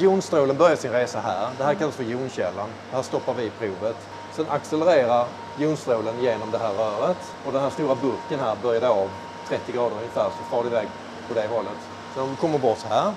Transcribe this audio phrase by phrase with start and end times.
[0.00, 1.50] jonstrålen börjar sin resa här.
[1.58, 2.68] Det här kallas för jonkällan.
[2.92, 3.96] Här stoppar vi provet.
[4.32, 5.26] Sen accelererar
[5.58, 9.10] jonstrålen genom det här röret och den här stora burken här börjar av
[9.48, 10.88] 30 grader ungefär så far det iväg
[11.28, 11.78] på det hållet.
[12.14, 13.12] Så de kommer bort så här.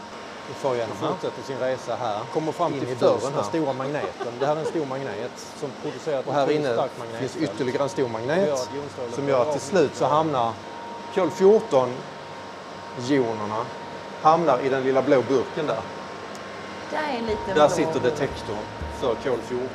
[0.48, 1.08] Vi far igenom här.
[1.08, 2.20] Fortsätter sin resa här.
[2.34, 4.34] Kommer fram till dörren, den stora magneten.
[4.40, 6.88] Det här är en stor magnet som producerar och här inne
[7.20, 8.70] finns ytterligare en stor magnet
[9.14, 10.54] som gör att till slut så hamnar
[11.16, 11.90] kol 14
[13.08, 13.66] jonerna
[14.22, 15.82] hamnar i den lilla blå burken där.
[16.92, 18.58] Där, är en liten Där blå sitter detektorn
[19.00, 19.68] för kol 14.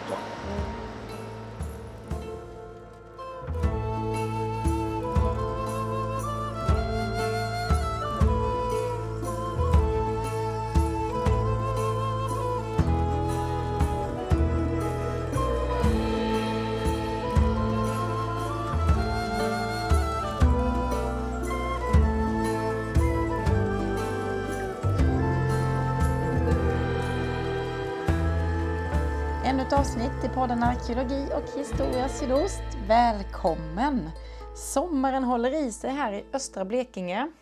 [30.47, 32.63] Podden Arkeologi och historia sydost.
[32.89, 34.11] Välkommen!
[34.57, 37.33] Sommaren håller i sig här i östra Blekinge.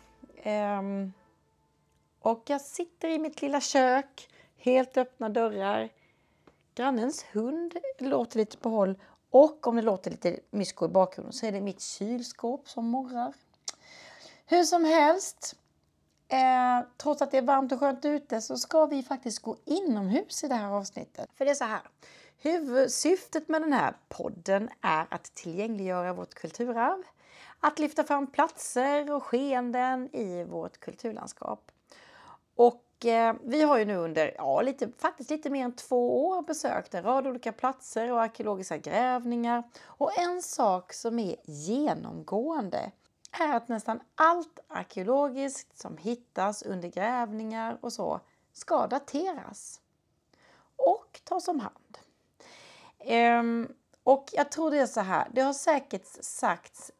[0.43, 1.13] Ehm,
[2.19, 5.89] och jag sitter i mitt lilla kök, helt öppna dörrar.
[6.75, 11.45] Grannens hund låter lite på håll och om det låter lite mysko i bakgrunden så
[11.45, 13.33] är det mitt kylskåp som morrar.
[14.45, 15.55] Hur som helst,
[16.27, 20.43] Eh, trots att det är varmt och skönt ute så ska vi faktiskt gå inomhus
[20.43, 21.29] i det här avsnittet.
[21.35, 21.81] För det är så här.
[22.45, 27.03] Huvudsyftet med den här podden är att tillgängliggöra vårt kulturarv.
[27.59, 31.71] Att lyfta fram platser och skeenden i vårt kulturlandskap.
[32.55, 36.41] Och eh, vi har ju nu under, ja, lite, faktiskt lite mer än två år
[36.41, 39.63] besökt en rad olika platser och arkeologiska grävningar.
[39.85, 42.91] Och en sak som är genomgående
[43.31, 48.19] är att nästan allt arkeologiskt som hittas under grävningar och så
[48.53, 49.81] ska dateras
[50.75, 51.97] och tas om hand.
[53.05, 53.67] Um,
[54.03, 56.91] och jag tror det är så här, det har säkert sagts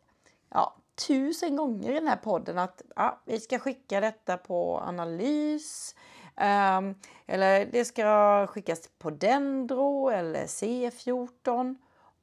[0.49, 0.75] ja,
[1.07, 5.95] tusen gånger i den här podden att ja, vi ska skicka detta på analys
[6.38, 6.95] Um,
[7.25, 11.75] eller det ska skickas på Dendro eller C14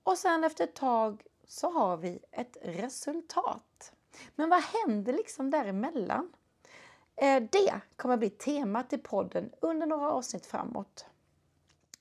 [0.03, 3.92] och sen efter ett tag så har vi ett resultat.
[4.34, 6.32] Men vad händer liksom däremellan?
[7.16, 11.06] Eh, Det kommer bli temat i podden under några avsnitt framåt.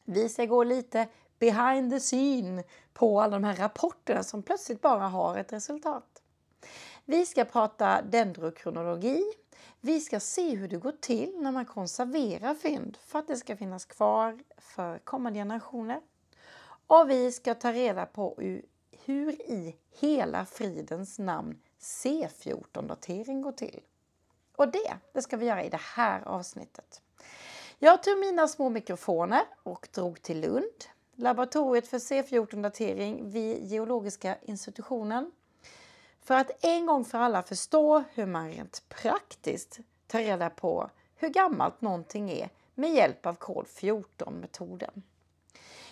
[0.04, 1.08] Vi ska gå lite
[1.42, 2.64] behind the scene
[2.94, 6.22] på alla de här rapporterna som plötsligt bara har ett resultat.
[7.06, 9.24] Vi ska prata dendrokronologi.
[9.80, 13.58] Vi ska se hur det går till när man konserverar fynd för att det ska
[13.58, 16.02] finnas kvar för kommande generationer.
[16.88, 18.66] Och vi ska ta reda på hur-
[19.06, 23.80] hur i hela fridens namn C14-datering går till.
[24.56, 27.02] Och det, det ska vi göra i det här avsnittet.
[27.80, 30.86] Jag tog mina små mikrofoner och drog till Lund,
[31.16, 35.32] laboratoriet för C14-datering vid Geologiska institutionen.
[36.22, 41.30] För att en gång för alla förstå hur man rent praktiskt tar reda på hur
[41.30, 45.02] gammalt någonting är med hjälp av kod 14-metoden.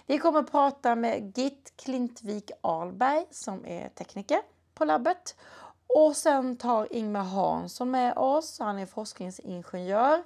[0.06, 4.42] Vi kommer att prata med Git Klintvik Alberg som är tekniker
[4.74, 5.36] på labbet.
[5.88, 8.60] Och sen tar Ingmar Hansson med oss.
[8.60, 10.24] Han är forskningsingenjör.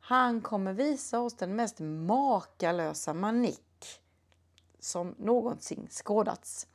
[0.00, 3.62] Han kommer visa oss den mest makalösa manik
[4.80, 6.66] som någonsin skådats.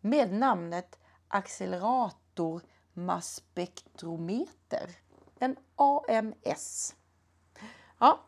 [0.00, 0.98] Med namnet
[1.28, 2.62] accelerator
[2.92, 4.90] masspektrometer.
[5.38, 6.94] En AMS.
[7.98, 8.20] Ja,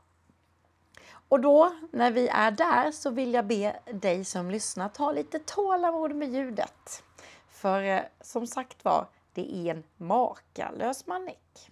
[1.29, 5.39] och då när vi är där så vill jag be dig som lyssnar ta lite
[5.39, 7.03] tålamod med ljudet.
[7.49, 11.71] För eh, som sagt var, det är en makalös manik.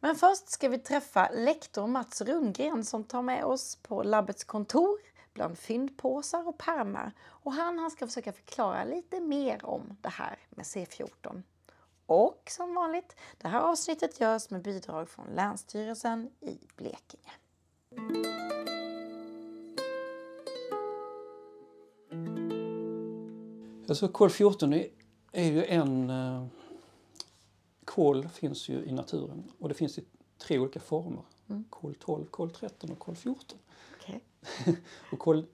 [0.00, 4.98] Men först ska vi träffa lektor Mats Rundgren som tar med oss på labbets kontor
[5.34, 7.12] bland fyndpåsar och pärmar.
[7.22, 11.42] Och han, han ska försöka förklara lite mer om det här med C14.
[12.06, 17.32] Och som vanligt, det här avsnittet görs med bidrag från Länsstyrelsen i Blekinge.
[23.88, 24.72] Alltså kol 14
[25.32, 26.10] är, ju en...
[26.10, 26.46] Eh,
[27.84, 30.04] kol finns ju i naturen och det finns i
[30.38, 31.22] tre olika former.
[31.70, 33.58] Kol 12, kol 13 och kol 14.
[33.93, 33.93] Okej.
[35.12, 35.44] Och kol,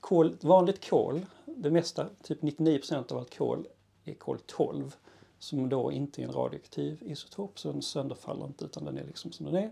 [0.00, 3.66] kol, vanligt kol, det mesta, typ 99% av allt kol,
[4.04, 4.94] är kol 12
[5.38, 9.32] som då inte är en radioaktiv isotop så den sönderfaller inte utan den är liksom
[9.32, 9.70] som den är.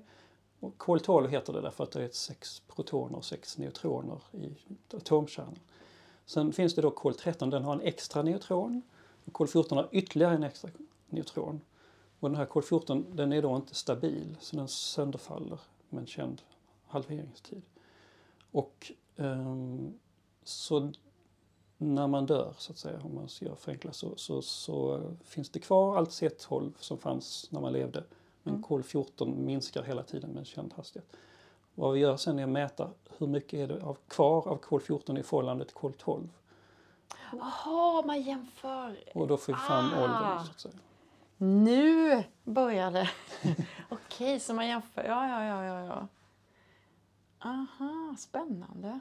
[0.61, 4.49] Och kol 12 heter det därför att det är sex protoner och sex neutroner i
[4.97, 5.59] atomkärnan.
[6.27, 8.83] Sen finns det då kol 13, den har en extra neutron.
[9.25, 10.71] Och kol 14 har ytterligare en extra
[11.09, 11.61] neutron.
[12.21, 16.07] Och den här kol 14 den är då inte stabil så den sönderfaller med en
[16.07, 16.43] känd
[16.87, 17.63] halveringstid.
[18.53, 19.95] Och ehm,
[20.45, 20.93] så
[21.79, 25.61] när man dör, så att säga, om man ska förenkla så, så, så finns det
[25.61, 28.05] kvar allt C12 som fanns när man levde.
[28.43, 28.65] Men Mm.
[28.65, 31.17] kol-14 minskar hela tiden med en känd hastighet.
[31.75, 35.19] Vad vi gör sen är att mäta hur mycket är det av, kvar av kol-14
[35.19, 36.29] i förhållande till kol-12.
[37.33, 38.97] Jaha, man jämför.
[39.15, 40.03] Och då får vi fram Ah.
[40.05, 40.45] åldern.
[40.45, 40.75] Så att säga.
[41.37, 43.11] Nu börjar det.
[43.89, 45.05] Okej, så man jämför.
[45.05, 46.09] Ja, ja, ja, ja, ja.
[47.45, 49.01] Aha, spännande.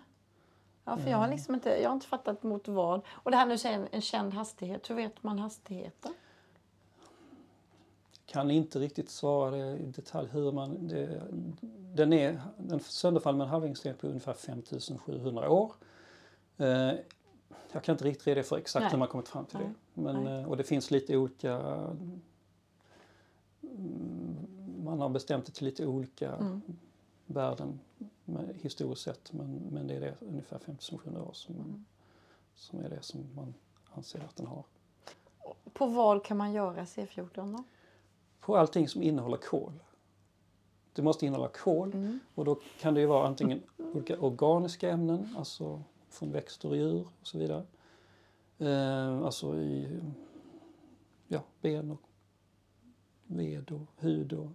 [0.86, 3.02] Ja, för jag har liksom inte, jag har inte fattat mot vad.
[3.10, 4.90] Och det här nu säger en, känd hastighet.
[4.90, 6.14] Hur vet man hastigheten?
[8.26, 10.88] Kan inte riktigt svara det i detalj hur man...
[10.88, 11.22] Det,
[11.96, 15.74] den är den sönderfaller med en halveringstid på ungefär 5700 år.
[16.58, 16.92] Eh,
[17.72, 18.92] jag kan inte riktigt reda för exakt Nej.
[18.92, 19.68] hur man kommit fram till Nej.
[19.94, 20.02] det.
[20.02, 20.42] Men, Nej.
[20.42, 21.54] eh, och det finns lite olika...
[23.62, 24.38] mm,
[24.84, 26.62] Man har bestämt det till lite olika Mm.
[27.26, 27.80] värden
[28.62, 29.34] historiskt sett.
[29.34, 31.86] Men, men det är det, ungefär 5700 år som, Mm.
[32.56, 33.54] som är det som man
[33.94, 34.64] anser att den har.
[35.74, 37.64] På vad kan man göra C14 då?
[38.40, 39.74] på allting som innehåller kol.
[40.94, 42.20] Det måste innehålla kol Mm.
[42.36, 47.08] och då kan det ju vara antingen olika organiska ämnen, alltså från växter och djur
[47.22, 47.66] och så vidare.
[48.58, 50.00] Eh, alltså i
[51.28, 52.02] ja, ben och
[53.28, 54.50] ved och hud och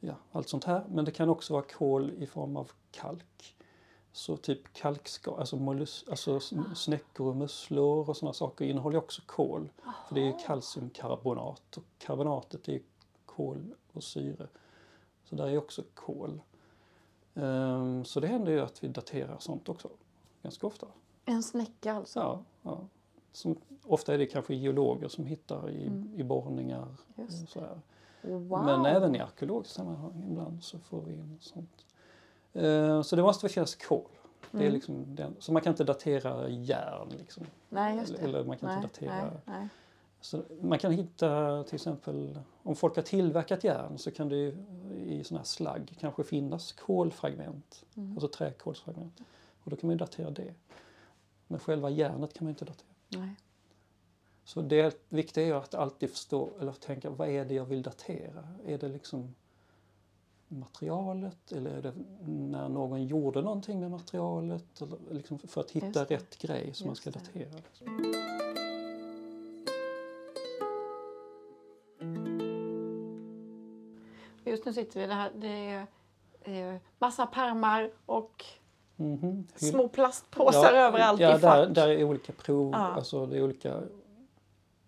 [0.00, 0.84] ja, allt sånt här.
[0.88, 3.52] Men det kan också vara kol i form av kalk.
[4.12, 9.22] Så typ kalkskal, alltså, mollus, alltså s- snäckor och musslor och sådana saker innehåller också
[9.26, 9.68] kol.
[10.08, 12.80] För det är kalciumkarbonat och karbonatet är
[13.26, 14.46] kol och syre.
[15.24, 16.40] Så där är också kol.
[17.34, 19.88] Ehm, så det händer ju att vi daterar sånt också,
[20.42, 20.86] ganska ofta.
[21.24, 22.18] En snäcka alltså?
[22.18, 22.78] Ja, ja.
[23.32, 26.88] Som, ofta är det kanske geologer som hittar i, i borrningar.
[27.16, 27.80] Just Och sådär.
[28.26, 28.64] Wow.
[28.64, 31.86] Men även i arkeologiskt sammanhang ibland så får vi in sånt.
[32.52, 34.02] Ehm, så det måste finnas kol.
[34.50, 34.72] Det är Mm.
[34.74, 37.08] liksom den, så man kan inte datera järn.
[37.18, 37.46] Liksom.
[37.68, 38.18] Nej, det.
[38.22, 39.68] Eller man kan nej, inte datera Nej.
[40.20, 44.56] Så man kan hitta till exempel, om folk har tillverkat järn så kan det ju
[45.06, 48.12] i sådana här slagg kanske finnas kolfragment, Mm.
[48.12, 49.20] alltså träkolsfragment.
[49.64, 50.54] Och då kan man ju datera det.
[51.46, 52.88] Men själva järnet kan man inte datera.
[53.08, 53.36] nej.
[54.46, 58.48] Så det viktiga är att alltid förstå, eller tänka, vad är det jag vill datera?
[58.66, 59.34] Är det liksom
[60.48, 61.92] materialet eller är det
[62.26, 64.80] när någon gjorde någonting med materialet?
[64.82, 67.48] Eller liksom för att hitta rätt grej som man ska datera.
[67.56, 68.12] Liksom.
[74.44, 75.30] Just nu sitter vi det här.
[75.34, 75.84] Det
[76.44, 78.44] är massa pärmar och
[78.98, 79.46] Mhm.
[79.58, 82.78] Hyll- små plastpåsar överallt ja, i där, där är olika prov, Ja.
[82.78, 83.80] alltså det är olika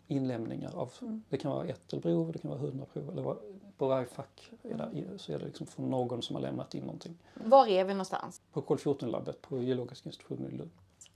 [0.08, 1.22] inlämningar av, Mm.
[1.28, 3.38] det kan vara ett prov, det kan vara hundra prov, eller vad-
[3.76, 6.82] på varje fack är där, så är det liksom från någon som har lämnat in
[6.84, 7.18] någonting.
[7.34, 8.40] Var är vi någonstans?
[8.52, 10.70] På Kol-14-labbet på Geologiska institutionen i Lund.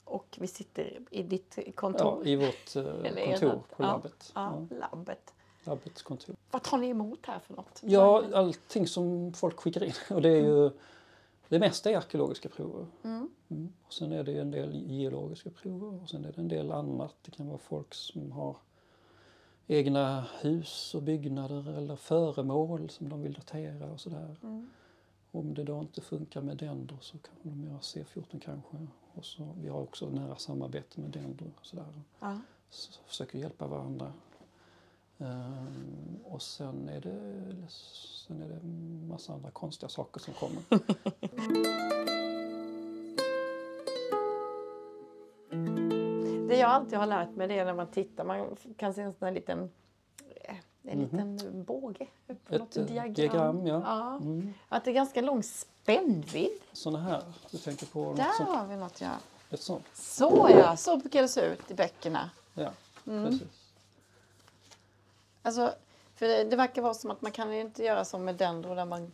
[0.04, 2.22] Och vi sitter i ditt kontor.
[2.24, 2.84] Ja, i vårt eh,
[3.40, 4.32] kontor på labbet.
[4.34, 5.34] Ja, Ja, labbet.
[5.64, 6.36] labbets kontor.
[6.50, 7.80] Vad tar ni emot här för något?
[7.82, 9.92] Ja, allting som folk skickar in.
[10.10, 10.70] Och det är ju,
[11.48, 12.86] det mesta är arkeologiska prover.
[13.02, 13.30] Mm.
[13.48, 13.72] Mm.
[13.86, 17.14] Och sen är det en del geologiska prover och sen är det en del annat.
[17.22, 18.56] Det kan vara folk som har
[19.72, 24.36] egna hus och byggnader eller föremål som de vill datera och sådär.
[24.42, 24.70] Mm.
[25.30, 28.86] Om det då inte funkar med Dendro så kan de göra C14 kanske.
[29.14, 32.02] Och så, vi har också nära samarbete med Dendro och sådär.
[32.20, 32.38] Ja.
[32.70, 34.12] Så försöker hjälpa varandra.
[35.18, 38.66] Ehm, och sen är, det, sen är det
[39.08, 40.62] massa andra konstiga saker som kommer.
[46.62, 49.25] jag alltid har lärt mig det är när man tittar, man kan se en sån
[49.26, 49.71] här liten,
[50.45, 51.35] eh, en Mhm.
[51.37, 52.07] liten båge.
[52.26, 53.14] Upp, Ett, eh, diagram.
[53.14, 53.83] diagram, ja.
[53.87, 54.16] ja.
[54.16, 54.54] Mm.
[54.69, 56.61] Att det är ganska lång spännvidd.
[56.73, 59.11] Såna här, du tänker på Där sånt, har vi något ja.
[59.50, 59.85] ett sånt?
[59.95, 62.31] Så ja, så brukar det se ut i böckerna.
[62.54, 62.71] Ja,
[63.07, 63.25] Mm.
[63.25, 63.49] precis.
[65.42, 65.75] Alltså,
[66.14, 68.85] för det, det verkar vara som att man kan inte göra som med Dendro där
[68.85, 69.12] man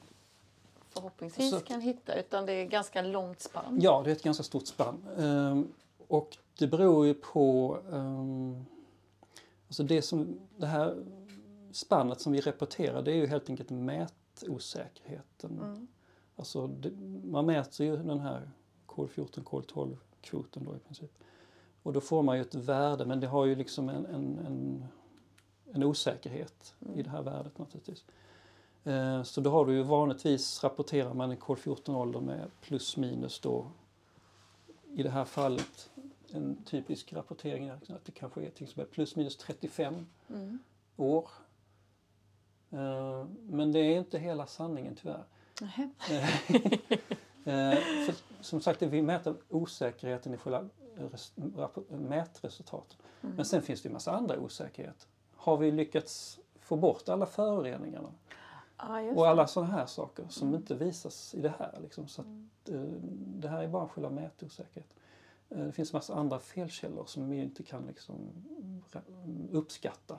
[0.91, 3.79] förhoppningsvis Så- kan hitta utan det är ganska långt spann.
[3.81, 5.05] Ja, det är ett ganska stort spann.
[5.19, 5.73] Ehm,
[6.09, 7.79] och det beror ju på...
[7.91, 8.67] Um,
[9.67, 11.05] alltså det, som, det här
[11.73, 15.59] spannet som vi rapporterar det är ju helt enkelt mätosäkerheten.
[15.61, 15.89] Mm.
[16.37, 16.91] Alltså det,
[17.25, 18.51] man mäter ju den här
[18.87, 21.11] kol-14, kol-12-kvoten då i princip.
[21.83, 24.85] Och då får man ju ett värde men det har ju liksom en, en, en,
[25.73, 28.05] en osäkerhet i det här värdet naturligtvis.
[28.85, 33.67] Eh, Så då har du ju vanligtvis rapporterar man en kol-14-ålder med plus minus då
[34.95, 35.91] i det här fallet
[36.35, 40.59] en typisk rapportering är att det kanske är till exempel plus minus 35 Mm.
[40.97, 41.29] år.
[42.71, 45.25] Eh, Men det är inte hela sanningen tyvärr.
[47.45, 47.75] Eh,
[48.07, 50.69] för, som sagt, vi mäter osäkerheten i själva
[51.89, 52.99] mätresultaten.
[53.23, 53.37] Mm.
[53.37, 55.09] Men sen finns det ju massa andra osäkerheter.
[55.37, 58.09] Har vi lyckats få bort alla föroreningarna?
[59.05, 59.43] Just Och alla.
[59.43, 59.49] Mm.
[59.49, 61.79] sådana här saker som inte visas i det här.
[61.83, 62.09] Liksom.
[62.09, 62.81] Så att, eh,
[63.17, 64.95] det här är bara själva mätosäkerhet.
[65.51, 68.17] Eh, det finns massa andra felkällor som vi inte kan liksom,
[69.53, 70.19] uppskatta.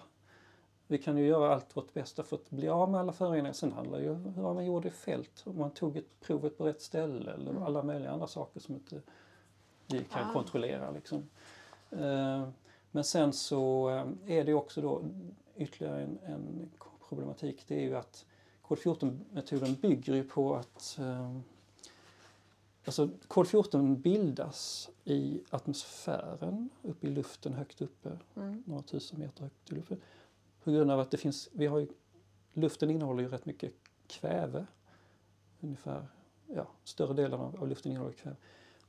[0.88, 3.53] Vi kan ju göra allt vårt bästa för att bli av med alla föroreningar.
[3.53, 5.43] Sen handlar det ju om hur man gjorde i fält.
[5.45, 7.63] Om man tog ett provet på rätt ställe eller Mm.
[7.63, 9.01] alla möjliga andra saker som inte
[9.88, 10.33] vi kan Ah.
[10.33, 10.91] kontrollera.
[10.91, 11.29] Liksom.
[11.91, 12.50] Eh,
[12.91, 15.01] Men sen så eh, är det också då
[15.57, 16.69] ytterligare en, en
[17.09, 17.63] problematik.
[17.67, 18.25] Det är ju att
[18.62, 21.00] kol-14-metoden bygger ju på att
[22.89, 28.63] Alltså kol-14 bildas i atmosfären, uppe i luften, högt uppe, Mm.
[28.65, 29.98] några tusen meter högt i luften.
[30.63, 31.88] På grund av att det finns, vi har ju,
[32.53, 33.74] luften innehåller ju rätt mycket
[34.08, 34.65] kväve.
[35.60, 36.08] Ungefär,
[36.48, 38.36] ja, större delen av, av luften innehåller kväve.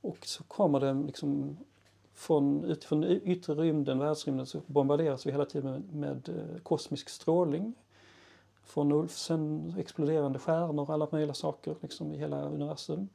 [0.00, 1.56] Och så kommer det liksom
[2.14, 7.74] från, utifrån yttre rymden, världsrymden, så bombarderas vi hela tiden med, med eh, kosmisk strålning.
[8.62, 13.08] Från Ulfsen, exploderande stjärnor och alla möjliga saker liksom, i hela universum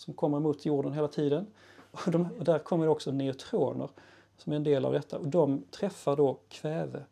[0.00, 1.46] som kommer mot jorden hela tiden.
[1.90, 3.88] Och, de, och där kommer också neutroner
[4.36, 7.04] som är en del av detta och de träffar då kväve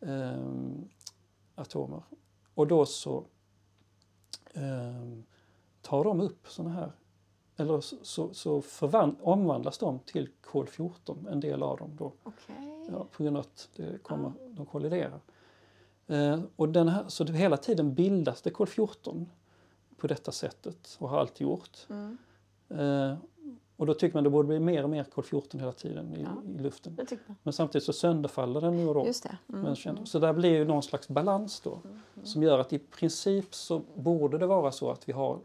[0.00, 0.88] ehm,
[1.54, 2.02] atomer.
[2.54, 3.24] Och då så
[4.52, 5.24] ehm,
[5.82, 6.92] tar de upp sådana här,
[7.56, 12.12] eller så, så, så förvan, omvandlas de till kol-14, en del av dem då.
[12.22, 12.86] Okej.
[12.90, 15.20] Ja, på grund av att det kommer, de kolliderar.
[16.06, 19.26] Eh, och den här, så det, hela tiden bildas det kol-14
[20.02, 21.86] på detta sättet och har alltid gjort.
[21.90, 22.18] Mm.
[22.68, 23.16] Eh,
[23.76, 26.42] och då tycker man det borde bli mer och mer kol-14 hela tiden i, Ja.
[26.58, 26.96] i luften.
[27.42, 29.06] Men samtidigt så sönderfaller den ju då.
[29.06, 29.38] Just det.
[29.48, 29.60] Mm.
[29.62, 31.78] Men känd- Så där blir ju någon slags balans då.
[32.22, 35.38] Som gör att i princip så borde det vara så att vi har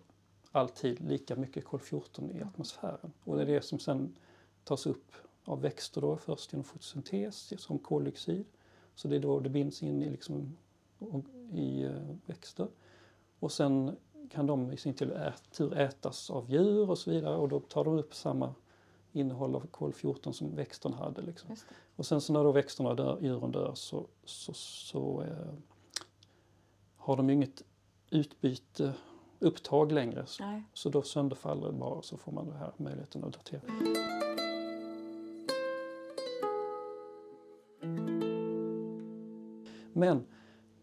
[0.52, 3.12] alltid lika mycket kol-14 i atmosfären.
[3.24, 4.16] Och det är det som sen
[4.64, 5.12] tas upp
[5.46, 8.46] av växter då först genom fotosyntes som koldioxid.
[8.96, 10.58] Så det är då det binds in i, liksom,
[11.54, 11.92] i eh,
[12.26, 12.68] växter.
[13.40, 13.96] Och sen
[14.29, 17.60] kan de i sin tur ät, tur ätas av djur och så vidare och då
[17.60, 18.53] tar de upp samma
[19.12, 21.22] innehåll av kol-14 som växterna hade.
[21.22, 21.55] Liksom.
[21.96, 25.53] Och sen så när då växterna dör, djuren dör så, så, så eh,
[26.98, 27.63] har de ju inget
[28.10, 28.93] utbyte,
[29.39, 30.25] upptag längre.
[30.25, 33.62] Så, så då sönderfaller det bara så får man den här möjligheten att datera.
[39.93, 40.25] Men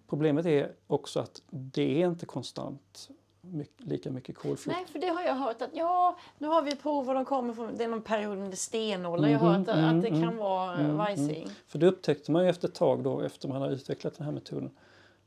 [0.06, 3.10] problemet är också att det är inte konstant
[3.54, 4.80] mycket, lika mycket kolfilter.
[4.80, 7.54] Nej, för det har jag hört att ja, nu har vi prov och de kommer
[7.54, 9.28] från, det är någon period med stenålder.
[9.28, 11.48] Jag har Mhm, hört att, mm, att det kan mm, vara mm, mm, vajsing.
[11.66, 14.32] För det upptäckte man ju efter ett tag då, efter man hade utvecklat den här
[14.32, 14.70] metoden,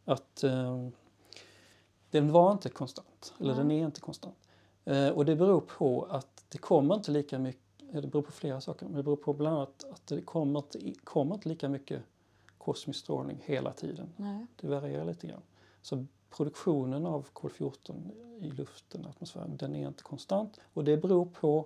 [0.05, 0.87] att eh,
[2.11, 3.33] den var inte konstant.
[3.39, 4.35] Eller den är inte konstant.
[4.85, 8.61] Eh, och det beror på att det kommer inte lika mycket, det beror på flera
[8.61, 12.01] saker, men det beror på bland annat att det kommer inte, kommer inte lika mycket
[12.57, 14.09] kosmisk strålning hela tiden.
[14.15, 14.45] Nej.
[14.61, 15.41] Det varierar lite grann.
[15.81, 20.59] Så produktionen av kol-14 i luften, atmosfären, den är inte konstant.
[20.73, 21.65] Och det beror på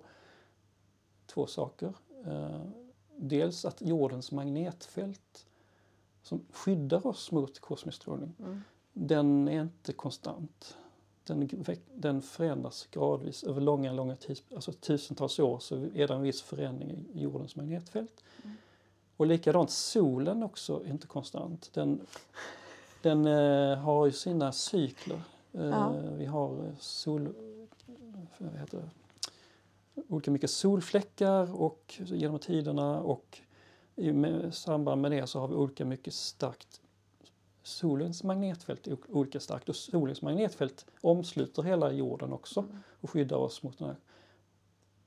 [1.26, 1.94] två saker.
[2.26, 2.62] Eh,
[3.18, 5.46] dels att jordens magnetfält
[6.24, 8.62] som skyddar oss mot kosmisk strålning, Mm.
[8.94, 10.78] den är inte konstant.
[11.24, 11.50] Den,
[11.96, 16.42] den förändras gradvis över långa, långa tids, alltså tusentals år så är det en viss
[16.42, 18.24] förändring i jordens magnetfält.
[18.44, 18.58] Mm.
[19.18, 21.70] Och likadant solen också är inte konstant.
[21.74, 22.02] Den,
[23.02, 25.22] den eh, har ju sina cykler.
[25.54, 25.94] Eh, Ja.
[26.18, 27.34] Vi har eh, sol,
[28.38, 28.90] vad heter det?
[30.10, 33.42] olika mycket solfläckar och genom tiderna och
[33.96, 36.82] i med, samband med det så har vi olika mycket starkt
[37.64, 42.66] solens magnetfält är olika starkt och solens magnetfält omsluter hela jorden också
[43.02, 43.98] och skyddar oss mot den här.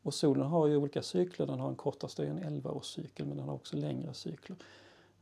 [0.02, 3.54] Och solen har ju olika cykler, den har en kortaste en 11-årscykel men den har
[3.54, 4.56] också längre cykler.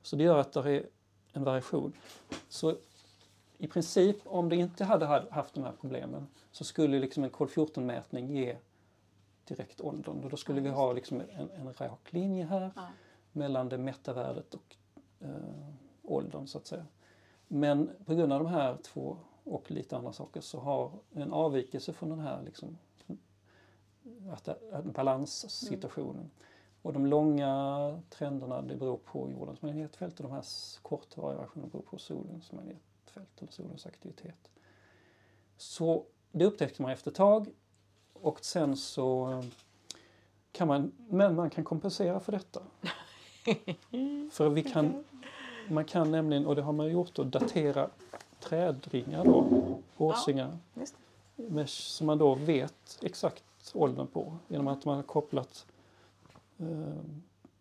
[0.03, 0.87] Så det gör att det är
[1.33, 1.93] en variation.
[2.49, 2.77] Så
[3.59, 8.37] i princip om det inte hade haft de här problemen så skulle liksom en kol-14-mätning
[8.37, 8.57] ge
[9.45, 10.25] direkt åldern.
[10.25, 12.87] Och då skulle Ja, vi ha liksom en, en rak linje här Ja.
[13.33, 14.77] mellan det mätta värdet och
[15.21, 15.29] eh,
[16.03, 16.87] åldern så att säga.
[17.49, 21.93] Men på grund av de här två och lite andra saker så har en avvikelse
[21.93, 22.79] från den här liksom,
[24.33, 26.31] att att balanssituationen.
[26.83, 30.45] Och de långa trenderna det beror på jordens magnetfält och de här
[30.83, 34.51] korta variationerna beror på solens magnetfält eller solens aktivitet.
[35.57, 37.47] Så det upptäckte man efter ett tag
[38.13, 39.43] och sen så
[40.53, 42.63] kan man, men man kan kompensera för detta.
[44.31, 45.05] för vi kan,
[45.69, 47.91] man kan nämligen, och det har man gjort, då, datera
[48.41, 49.47] trädringar då,
[49.97, 50.59] årsringar.
[50.75, 50.97] Just
[51.37, 55.67] med, som man då vet exakt åldern på genom att man har kopplat
[56.63, 57.05] eh,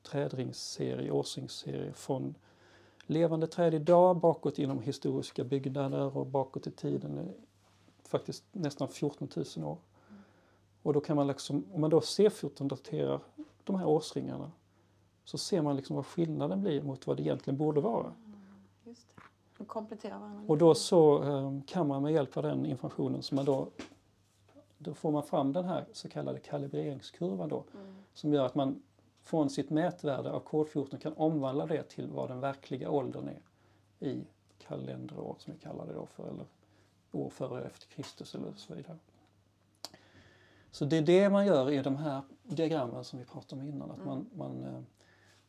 [0.03, 2.35] trädringsserie, årsringsserie från
[3.05, 7.29] levande träd idag bakåt inom historiska byggnader och bakåt i tiden,
[8.03, 9.27] faktiskt nästan 14
[9.57, 9.77] 000 år.
[10.83, 13.19] Och då kan man liksom, om man då C14 daterar
[13.63, 14.51] de här årsringarna
[15.23, 18.13] så ser man liksom vad skillnaden blir mot vad det egentligen borde vara.
[18.83, 19.21] Just det.
[19.57, 20.43] De kompletterar varandra.
[20.47, 23.67] Och då så eh, kan man med hjälp av den informationen som man då
[24.77, 27.95] då får man fram den här så kallade kalibreringskurvan då Mm.
[28.13, 28.81] som gör att man
[29.23, 33.41] från sitt mätvärde av kod 14 kan omvandla det till vad den verkliga åldern är
[34.07, 34.23] i
[34.57, 36.45] kalenderår som vi kallar det då för eller
[37.11, 38.97] år före och efter Kristus eller så vidare.
[40.71, 43.91] Så det är det man gör i de här diagrammen som vi pratade om innan.
[43.91, 44.81] Att man, man, eh,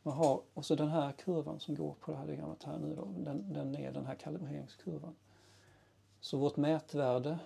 [0.03, 2.95] man har, och så den här kurvan som går på det här diagrammet här nu
[2.95, 5.15] då, den, den är den här kalibreringskurvan.
[6.21, 7.39] Så vårt mätvärde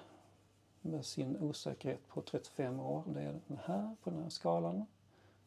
[0.80, 4.86] med sin osäkerhet på 35 år, det är den här på den här skalan.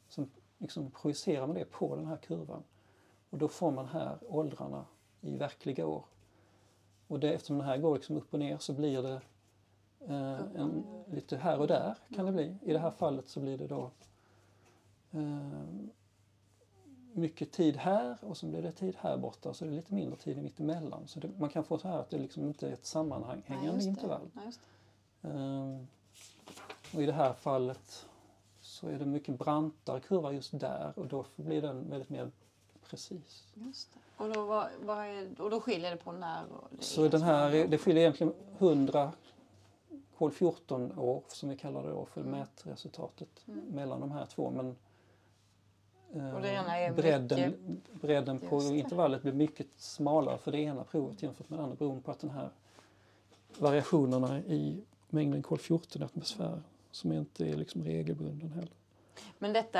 [0.09, 2.63] Sen liksom projicerar man det på den här kurvan.
[3.29, 4.85] Och då får man här åldrarna
[5.21, 6.05] i verkliga år.
[7.07, 9.21] Och det, eftersom den här går liksom upp och ner så blir det
[9.99, 12.55] eh, en, lite här och där kan det bli.
[12.61, 13.91] I det här fallet så blir det då
[15.11, 15.63] eh,
[17.13, 20.17] mycket tid här och så blir det tid här borta så det är lite mindre
[20.17, 21.07] tid mittemellan.
[21.07, 24.29] Så det, man kan få så här att det liksom inte är ett sammanhängande intervall.
[24.33, 25.29] Det.
[25.29, 25.87] Ehm,
[26.93, 28.08] och i det här fallet
[28.79, 32.31] så är det mycket brantare kurva just där och då blir den väldigt mer
[32.89, 33.47] precis.
[33.53, 34.23] Just det.
[34.23, 37.67] Och, då, vad, vad är, och då skiljer det på när det Så den här,
[37.67, 39.11] det skiljer egentligen 100
[40.17, 42.31] kol 14 år som vi kallar det då för Mm.
[42.31, 43.59] mätresultatet Mm.
[43.65, 44.51] mellan de här två.
[44.51, 44.75] Men
[46.13, 51.49] eh, ena är bredden, bredden på intervallet blir mycket smalare för det ena provet jämfört
[51.49, 52.49] med det andra beroende på att den här
[53.59, 58.73] variationerna i mängden kol 14 i atmosfären som inte är liksom regelbunden heller.
[59.39, 59.79] Men detta,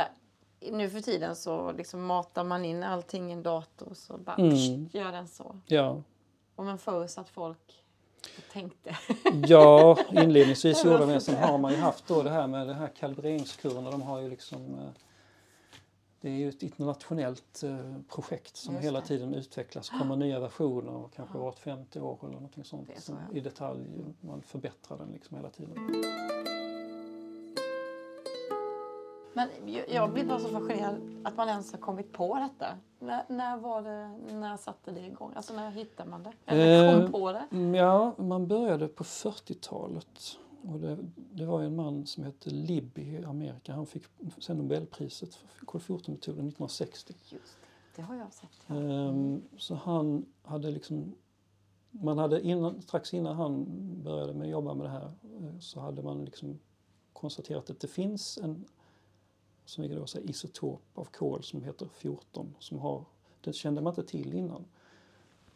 [0.72, 4.52] nu för tiden så liksom matar man in allting i en dator så bara Mm.
[4.88, 5.56] pst, gör den så.
[5.66, 6.02] Ja,
[6.56, 7.84] Och man förutsatt folk
[8.54, 8.98] tänkte.
[9.48, 11.22] ja inledningsvis gjorde de det.
[11.22, 13.92] Sen har man ju haft då det här med de här kalibreringskurvorna.
[13.92, 14.90] De har ju liksom eh,
[16.22, 19.06] det är ju ett internationellt eh, projekt som Just hela det.
[19.06, 19.90] tiden utvecklas.
[19.90, 21.44] kommer nya versioner och kanske Ja.
[21.44, 22.90] vart 50 år eller någonting sånt.
[22.98, 23.38] Så, ja.
[23.38, 23.88] I detalj,
[24.22, 25.76] man förbättrar den liksom hela tiden.
[29.34, 29.50] Men
[29.94, 32.78] jag- blir bara så fascinerad att man ens har kommit på detta.
[33.00, 35.32] När, när var det, när satte det igång?
[35.36, 36.34] Alltså när hittade man det?
[36.46, 37.48] Eller kom Eh, på det?
[37.52, 40.38] Mm, Ja, man började på 40-talet.
[40.64, 40.98] Och det,
[41.32, 43.74] det var en man som hette Libby i Amerika.
[43.74, 44.04] Han fick
[44.40, 47.14] sen Nobelpriset för kol-14-metoden 1960.
[47.30, 48.50] Just det, det har jag sett.
[48.68, 48.76] Ja.
[48.76, 51.16] Ehm, så han hade liksom...
[51.92, 53.66] Man hade innan, strax innan han
[54.04, 55.12] började med jobba med det här
[55.42, 56.60] eh, så hade man liksom
[57.14, 58.66] konstaterat att det finns en
[59.70, 62.56] som vi då isotop av kol som heter 14.
[62.60, 63.06] Som har,
[63.42, 64.66] det kände man inte till innan.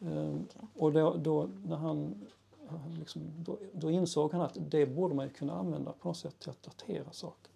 [0.00, 2.26] Ehm, och då, då, när han,
[2.98, 6.50] liksom, då, då insåg han att det borde man kunna använda på något sätt till
[6.50, 7.52] att datera saker.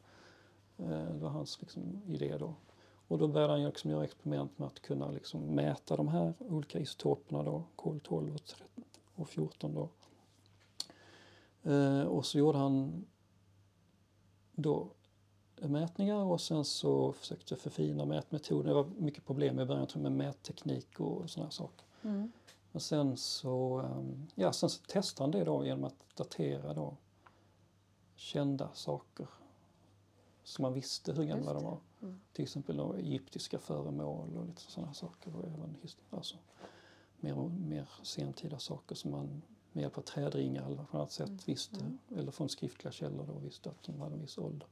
[0.79, 2.55] Eh, det var hans liksom, idé då.
[3.09, 6.79] Och då började han liksom göra experiment med att kunna liksom mäta de här olika
[6.79, 9.89] isotoperna då, kol 12 och, 13 och 14 då.
[11.71, 13.05] Eh, och så gjorde han
[14.53, 14.89] då
[15.63, 18.67] mätningar och sen så försökte förfina mätmetoden.
[18.67, 21.85] Det var mycket problem i början tror jag, med mätteknik och sådana saker.
[22.03, 22.33] Mm.
[22.73, 26.97] Men sen så, ehm, ja, sen så testade han det då genom att datera då
[28.15, 29.27] kända saker
[30.45, 31.79] som man visste hur gamla de var.
[32.03, 32.21] Mm.
[32.33, 35.37] Till exempel då egyptiska föremål och lite sådana saker.
[35.37, 35.77] Och även
[36.11, 36.37] alltså,
[37.21, 39.43] mer, mer sentida saker som man
[39.73, 41.41] med hjälp av trädringar eller på annat sätt Mm.
[41.45, 41.99] visste, Mm.
[42.17, 44.69] eller från skriftliga källor då visste att de hade en viss ålder.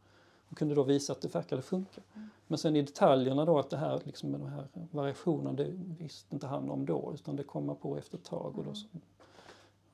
[0.49, 2.01] Och kunde då visa att det verkade funka.
[2.15, 2.29] Mm.
[2.47, 6.35] Men sen i detaljerna då att det här liksom med de här variationerna det visste
[6.35, 8.75] inte han om då utan det kom man på efter ett tag och då Mm.
[8.75, 8.87] så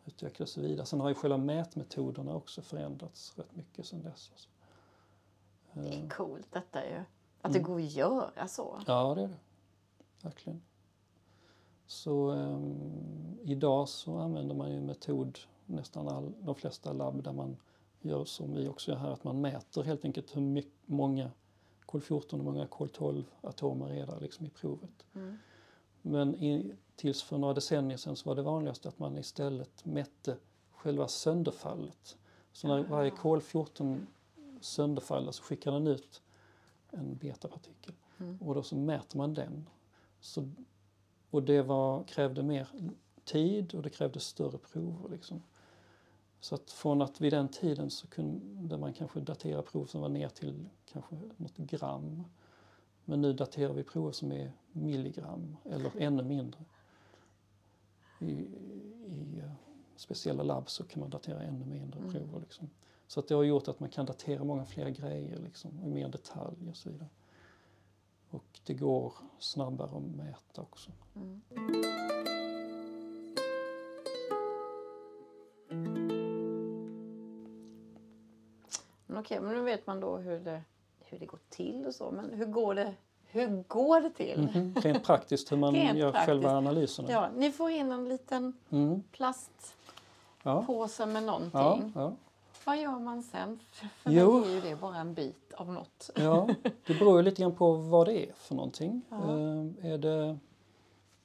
[0.04, 0.86] utvecklades det vidare.
[0.86, 4.30] Sen har ju själva mätmetoderna också förändrats rätt mycket sen dess.
[4.32, 4.48] Alltså.
[5.72, 6.96] Det Eh, är coolt detta ju.
[7.42, 7.70] Att det Mm.
[7.70, 8.78] går att göra så.
[8.86, 9.36] Ja, det är det.
[10.22, 10.62] Verkligen.
[11.86, 17.56] Så ehm, idag så använder man ju metod, nästan all, de flesta labb där man
[18.02, 21.30] gör som vi också gör här, att man mäter helt enkelt hur mycket, många
[21.86, 25.06] kol-14 och många kol-12 atomer är där liksom i provet.
[25.14, 25.38] Mm.
[26.02, 30.36] Men i, tills för några decennier sedan så var det vanligast att man istället mätte
[30.72, 32.16] själva sönderfallet.
[32.52, 33.20] Så när varje Aha.
[33.22, 34.06] kol-14
[34.60, 36.22] sönderfaller så skickar den ut
[36.90, 37.94] en betapartikel.
[38.18, 38.38] Mm.
[38.40, 39.68] Och då så mäter man den.
[40.20, 40.48] Så,
[41.30, 42.68] och det var, krävde mer
[43.24, 45.08] tid och det krävde större prover.
[45.08, 45.42] Liksom.
[46.42, 50.08] Så att från att vid den tiden så kunde man kanske datera prov som var
[50.08, 52.24] ner till kanske något gram.
[53.04, 56.60] Men nu daterar vi prover som är milligram eller ännu mindre.
[58.18, 58.30] I,
[59.06, 59.52] i eh,
[59.96, 62.12] speciella labb så kan man datera ännu mindre Mm.
[62.12, 62.40] prover.
[62.40, 62.70] Liksom.
[63.06, 66.08] Så att det har gjort att man kan datera många fler grejer liksom, i mer
[66.08, 67.08] detalj och så vidare.
[68.30, 70.90] Och det går snabbare att mäta också.
[71.14, 71.42] Mm.
[79.22, 80.62] Okej, men nu vet man då hur det,
[81.00, 82.10] hur det går till och så.
[82.10, 82.94] Men hur går det,
[83.26, 84.48] hur går det till?
[84.54, 84.74] Mhm.
[84.82, 86.26] Rent praktiskt hur man gör praktiskt.
[86.26, 87.10] själva analyserna.
[87.10, 89.02] Ja, ni får in en liten Mm.
[89.12, 91.06] plastpåse Ja.
[91.06, 91.50] med någonting.
[91.60, 92.12] Ja, ja.
[92.64, 93.58] Vad gör man sen?
[93.72, 94.40] För, Jo.
[94.40, 96.10] mig är ju det bara en bit av något.
[96.14, 96.48] ja,
[96.86, 99.02] det beror ju lite grann på vad det är för någonting.
[99.08, 99.16] Ja.
[99.16, 100.38] Eh, är det, om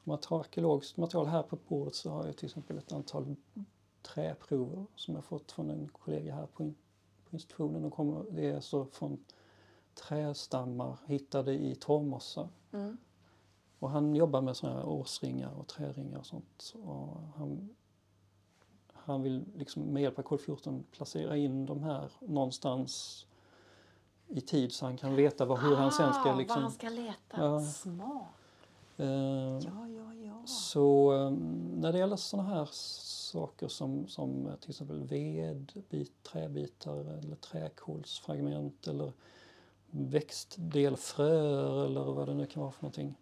[0.03, 3.35] man tar arkeologiskt material här på bordet så har jag till exempel ett antal
[4.01, 6.73] träprover som jag fått från en kollega här på,
[7.29, 7.81] på institutionen.
[7.81, 9.17] De kommer, det är alltså från
[9.93, 12.49] trästammar hittade i torvmossar.
[12.71, 12.97] Mm.
[13.79, 16.73] Och han jobbar med såna här årsringar och träringar och sånt.
[16.83, 17.69] Och han,
[18.93, 23.25] han vill liksom med hjälp av kod 14 placera in de här någonstans
[24.27, 26.55] i tid så han kan veta vad, hur han sen ska Ah, liksom...
[26.55, 27.37] Vad han ska leta.
[27.37, 27.61] Ja.
[27.61, 28.27] Smart.
[28.97, 30.43] eh, Ja, ja, ja.
[30.45, 31.31] Så eh,
[31.75, 32.69] när det gäller sådana här
[33.27, 39.13] saker som, som eh, till exempel ved, bit, träbitar eller träkolsfragment eller
[39.89, 43.15] växtdelfröer eller vad det nu kan vara för någonting.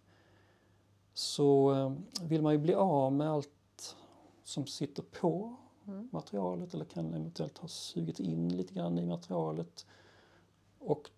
[1.13, 1.93] Så eh,
[2.27, 3.95] vill man ju bli av med allt
[4.43, 5.55] som sitter på
[5.87, 6.09] Mm.
[6.11, 9.85] materialet eller kan eventuellt ha sugit in lite grann i materialet.
[10.79, 11.09] Och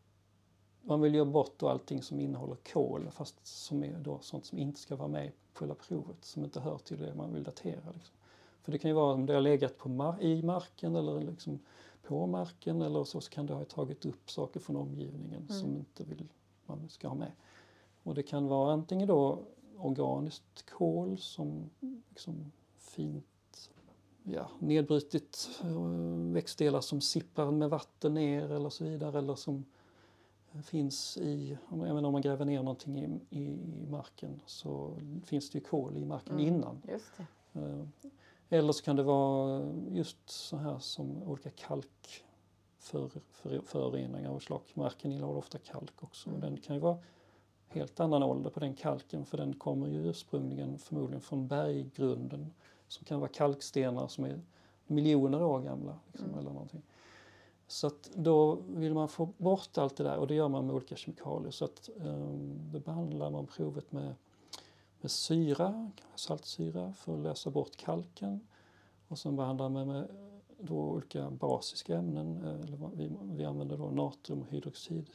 [0.81, 4.57] man vill göra bort då allting som innehåller kol fast som är då sånt som
[4.57, 7.91] inte ska vara med på själva provet, som inte hör till det man vill datera.
[7.93, 8.15] Liksom.
[8.67, 11.59] För det kan ju vara om det har legat på mar- i marken eller liksom
[12.03, 16.03] på marken eller så, så kan det ha tagit upp saker från omgivningen som inte
[16.03, 16.23] vill
[16.65, 17.31] man ska ha med.
[18.03, 19.39] Och det kan vara antingen då
[19.77, 21.69] organiskt kol som
[22.09, 23.69] liksom fint
[24.23, 25.79] ja, nedbrutet eh,
[26.33, 29.65] växtdelar som sipprar med vatten ner eller så vidare eller som
[30.63, 33.43] finns i, även om man gräver ner någonting i, i,
[33.83, 34.91] i marken så
[35.25, 36.47] finns det ju kol i marken Mm.
[36.47, 36.81] innan.
[36.91, 37.25] Just det.
[38.49, 42.25] Eller så kan det vara just så här som olika kalk
[42.79, 44.61] för, för, föroreningar och slag.
[44.73, 46.29] Marken innehåller ofta kalk också.
[46.29, 46.97] Och den kan ju vara
[47.67, 52.53] helt annan ålder på den kalken för den kommer ju ursprungligen förmodligen från berggrunden
[52.87, 54.41] som kan vara kalkstenar som är
[54.87, 55.99] miljoner år gamla.
[56.11, 56.81] Liksom, eller någonting.
[57.67, 60.75] Så att då vill man få bort allt det där och det gör man med
[60.75, 61.51] olika kemikalier.
[61.51, 64.15] Så att um, då behandlar man provet med,
[65.01, 68.47] med syra, saltsyra för att lösa bort kalken.
[69.07, 70.07] Och sen behandlar man med
[70.59, 72.43] då olika basiska ämnen.
[72.43, 75.09] Eh, eller vi, vi använder då natriumhydroxid.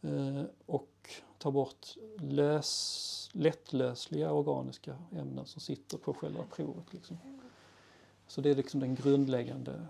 [0.00, 1.86] Eh, och tar bort
[2.18, 6.92] lös, lättlösliga organiska ämnen som sitter på själva provet.
[6.92, 7.18] Liksom.
[8.26, 9.86] Så det är liksom den grundläggande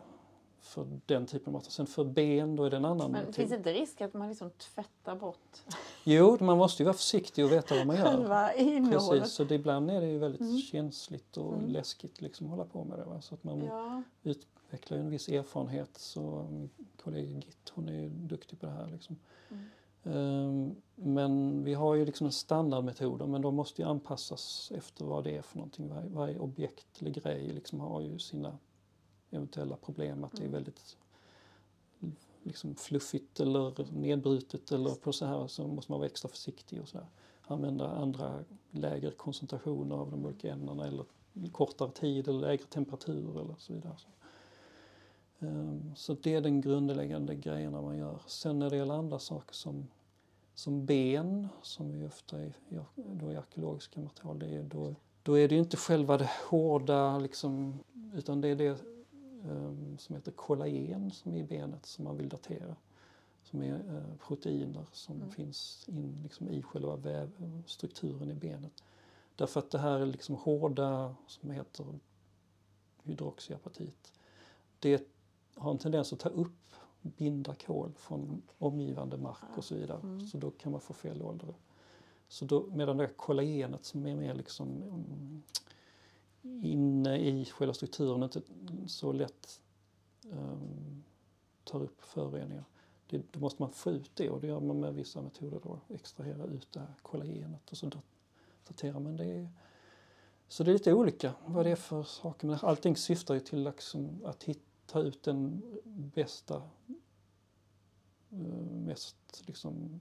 [0.60, 1.70] för den typen av mat.
[1.72, 4.28] Sen för ben då är det en annan Men finns det inte risk att man
[4.28, 5.58] liksom tvättar bort
[6.04, 8.04] Jo, man måste ju vara försiktig och veta vad man gör.
[8.04, 9.20] själva innehållet?
[9.22, 10.58] Precis, så det, ibland är det ju väldigt Mm.
[10.58, 11.70] känsligt och Mm.
[11.70, 13.04] läskigt liksom att hålla på med det.
[13.04, 13.20] Va?
[13.20, 14.02] Så att man Ja.
[14.22, 15.90] utvecklar ju en viss erfarenhet.
[15.98, 16.70] Så min
[17.02, 18.86] kollega Git, hon är ju duktig på det här.
[18.86, 19.16] Liksom.
[19.50, 19.64] Mm.
[20.04, 25.24] Ehm, Men vi har ju liksom en standardmetoder men de måste ju anpassas efter vad
[25.24, 25.88] det är för någonting.
[25.88, 28.58] Varje, varje objekt eller grej liksom har ju sina
[29.30, 30.24] eventuella problem.
[30.24, 30.52] Att det är Mm.
[30.52, 30.96] väldigt
[32.42, 36.88] liksom fluffigt eller nedbrutet eller på så här så måste man vara extra försiktig och
[36.88, 37.06] så här.
[37.42, 41.04] Använda andra lägre koncentrationer av de olika ämnena eller
[41.52, 43.96] kortare tid eller lägre temperatur eller så vidare.
[45.38, 48.20] Ehm, Så det är den grundläggande grejerna man gör.
[48.26, 49.86] Sen när det gäller andra saker som,
[50.54, 52.52] som ben, som vi ofta i,
[52.94, 57.78] då i arkeologiska material, det är, då, då är det inte själva det hårda liksom,
[58.14, 58.97] utan det är det ehm,
[59.98, 62.76] som heter kollagen som är i benet som man vill datera.
[63.42, 65.30] Som är eh, proteiner som Mm.
[65.30, 68.82] finns in liksom, i själva vävstrukturen i benet.
[69.36, 71.86] Därför att det här är liksom hårda som heter
[73.02, 74.12] hydroxyapatit.
[74.78, 75.08] Det
[75.54, 80.00] har en tendens att ta upp, binda kol från omgivande mark och så vidare.
[80.02, 80.26] Mm.
[80.26, 81.54] Så då kan man få fel ålder.
[82.28, 85.42] Så då, medan det här kollagenet som är mer liksom mm,
[86.62, 88.40] inne i själva strukturen inte
[88.86, 89.60] så lätt
[90.30, 91.04] um,
[91.64, 92.64] tar upp föroreningar.
[93.06, 95.80] Det, då måste man få ut det och det gör man med vissa metoder då.
[95.94, 97.90] Extrahera ut det här kollagenet och så
[98.68, 99.48] daterar man det.
[100.48, 102.46] Så det är lite olika vad det är för saker.
[102.46, 106.62] Men allting syftar ju till liksom att hitta ta ut den bästa,
[108.30, 108.38] eh,
[108.70, 110.00] mest liksom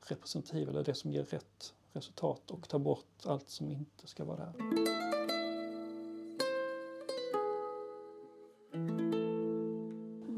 [0.00, 4.38] representativa, eller det som ger rätt resultat och ta bort allt som inte ska vara
[4.38, 5.13] där.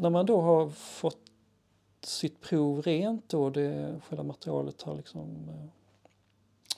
[0.06, 1.18] När man då har fått
[2.02, 5.68] sitt prov rent och det, själva materialet har liksom eh,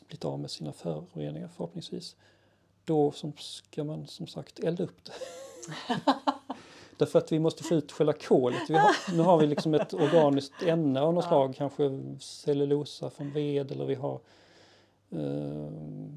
[0.06, 2.16] blivit av med sina föroreningar förhoppningsvis,
[2.84, 5.12] då som ska man som sagt elda upp det.
[6.96, 8.68] Därför att vi måste få ut själva kolet.
[8.68, 11.28] Har, nu har vi liksom ett organiskt ämne av något Ja.
[11.28, 14.20] slag, kanske cellulosa från ved eller vi har
[15.10, 15.70] eh,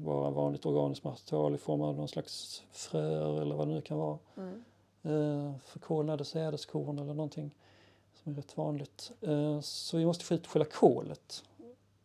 [0.04, 3.98] bara vanligt organiskt material i form av någon slags fröer eller vad det nu kan
[3.98, 4.18] vara.
[4.36, 4.64] Mm.
[5.02, 7.54] Eh, förkolnade sädeskorn eller någonting
[8.14, 9.12] som är rätt vanligt.
[9.20, 11.44] Eh, så vi måste få ut själva kolet.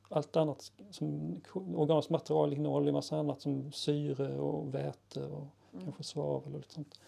[0.09, 5.85] Allt annat som organiskt material innehåller ju massa annat som syre och väte och Mm.
[5.85, 6.99] kanske svavel och lite sånt.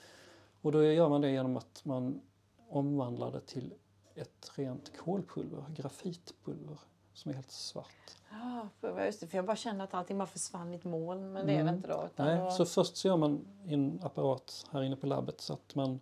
[0.62, 2.22] Och då gör man det genom att man
[2.70, 3.74] omvandlar det till
[4.16, 6.80] ett rent kolpulver, grafitpulver,
[7.20, 8.18] som är helt svart.
[8.32, 11.34] Ja, för, just det, för jag bara kände att allting bara försvann i ett moln,
[11.34, 11.76] men det är det Mm.
[11.76, 12.10] inte då.
[12.16, 12.52] Nej, då...
[12.52, 16.00] så först så gör man en apparat här inne på labbet så att man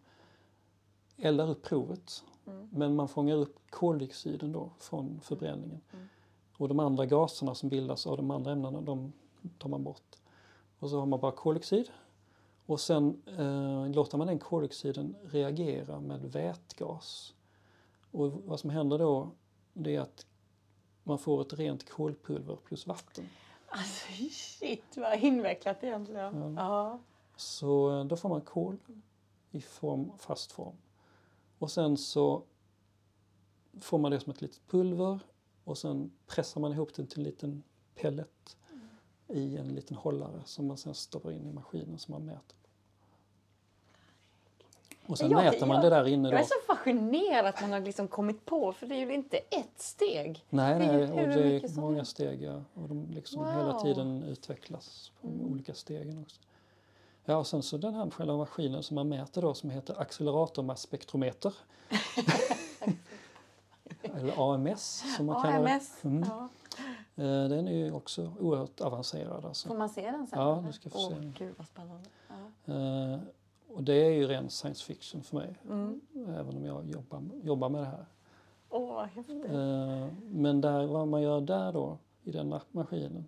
[1.18, 2.24] eldar upp provet.
[2.48, 2.70] Mm.
[2.72, 5.82] Men man fångar upp koldioxiden då från förbränningen.
[5.94, 6.08] Mm.
[6.58, 9.14] Och de andra gaserna som bildas av de andra ämnena, de
[9.58, 10.16] tar man bort.
[10.80, 11.90] Och så har man bara koldioxid.
[12.66, 17.34] Och sen eh, låter man den koldioxiden reagera med vätgas.
[18.12, 19.32] Och vad som händer då,
[19.74, 20.26] det är att
[21.08, 23.30] man får ett rent kolpulver plus vatten.
[23.70, 26.36] Alltså shit vad invecklat egentligen.
[26.44, 26.54] Ja.
[26.56, 27.00] Ja.
[27.36, 28.78] Så eh, då får man kol
[29.52, 30.76] i form, fast form.
[31.60, 32.44] Och sen så
[33.82, 35.20] får man det som ett litet pulver
[35.64, 37.64] och sen pressar man ihop det till en liten
[37.96, 38.58] pellet
[39.28, 42.58] i en liten hållare som man sen stoppar in i maskinen som man mäter.
[45.08, 46.44] Och sen Jag- mäter man jag- det där inne Jag då.
[46.44, 49.74] är så fascinerad att man har liksom kommit på, för det är ju inte ett
[49.82, 50.46] steg.
[50.50, 52.62] Nej, det nej, och hur det är många steg ja.
[52.74, 53.54] och de liksom Wow.
[53.54, 55.46] hela tiden utvecklas på Mm.
[55.52, 56.42] olika stegen också.
[57.26, 61.54] Ja, och sen så den här själva maskinen som man mäter då som heter acceleratormasspektrometer.
[64.02, 65.74] Eller AMS som man kallar det.
[65.74, 66.04] AMS.
[66.04, 66.26] Mm.
[66.30, 66.50] Ja.
[67.24, 69.46] Eh, Den är ju också oerhört avancerad.
[69.46, 69.68] Alltså.
[69.68, 70.40] Får man se den sen?
[70.40, 71.36] Ja, du ska få Åh, se den.
[71.38, 72.10] Gud vad spännande.
[72.66, 72.74] Ja.
[72.74, 73.20] Eh,
[73.68, 76.02] Och det är ju ren science fiction för mig, Mm.
[76.30, 78.06] även om jag jobbar, jobbar med det här.
[78.70, 79.46] Åh, vad häftigt.
[79.46, 83.26] Eh, Men där, vad man gör där då, i den ma- maskinen,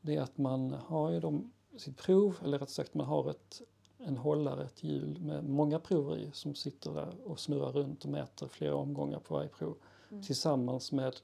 [0.00, 3.62] det är att man har ju de, sitt prov, eller rätt sagt man har ett,
[3.98, 8.10] en hållare, ett hjul med många prover i som sitter där och snurrar runt och
[8.10, 9.74] mäter flera omgångar på varje prov.
[10.10, 10.22] Mm.
[10.22, 11.14] Tillsammans med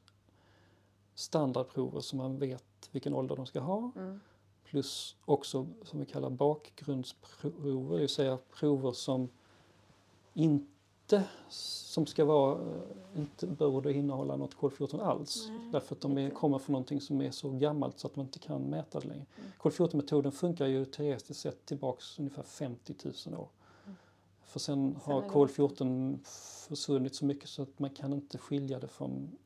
[1.14, 3.90] standardprover som man vet vilken ålder de ska ha.
[3.96, 4.20] Mm.
[4.70, 9.28] Plus också som vi kallar bakgrundsprover, det vill säga prover som
[10.34, 15.46] inte som ska vara, eh, inte borde innehålla något kol-14 alls.
[15.48, 18.26] Nej, därför att de är, kommer från någonting som är så gammalt så att man
[18.26, 19.26] inte kan mäta det längre.
[19.38, 19.50] Mm.
[19.58, 22.94] Kol-14-metoden funkar ju teoretiskt sett tillbaks ungefär 50
[23.26, 23.48] 000 år.
[24.44, 24.94] För sen Mm.
[24.94, 26.18] Sen har är det kol-14
[26.68, 29.36] försvunnit så mycket så att man kan inte skilja det från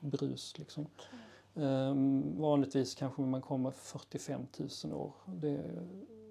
[0.00, 0.58] brus.
[0.58, 0.82] Liksom.
[0.82, 1.20] Ehm,
[1.54, 4.46] Ehm, vanligtvis kanske man kommer 45
[4.84, 5.12] 000 år.
[5.26, 5.86] Det är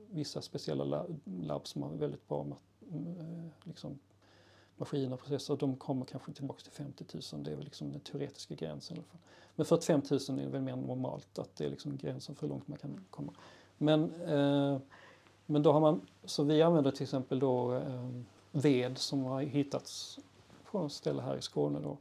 [0.09, 2.45] vissa speciella labb som har väldigt bra
[2.91, 3.99] mm, eh, liksom,
[4.77, 5.55] maskiner och processer.
[5.55, 7.43] De kommer kanske tillbaka till 50 000.
[7.43, 8.97] Det är väl liksom den teoretiska gränsen.
[8.97, 9.19] I alla fall.
[9.55, 11.39] Men 45 000 är väl mer normalt.
[11.39, 13.33] Att det är liksom gränsen för hur långt man kan komma.
[13.77, 14.77] Men, eh,
[15.45, 18.09] men då har man, så vi använder till exempel då eh,
[18.51, 20.19] ved som har hittats
[20.71, 21.97] på ett ställe här i Skåne då.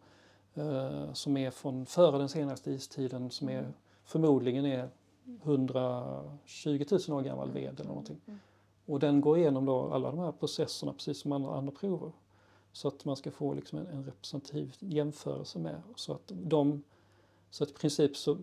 [0.59, 3.73] Eh, som är från före den senaste istiden som är
[4.05, 4.89] förmodligen är
[5.43, 8.21] 120 000 år gammal ved eller någonting.
[8.27, 8.39] Mm.
[8.87, 12.13] Och den går igenom då alla de här processerna precis som andra, andra prover.
[12.73, 15.83] Så att man ska få liksom en, en representativ jämförelse med.
[15.97, 16.83] Så att, de,
[17.51, 18.39] så att i princip så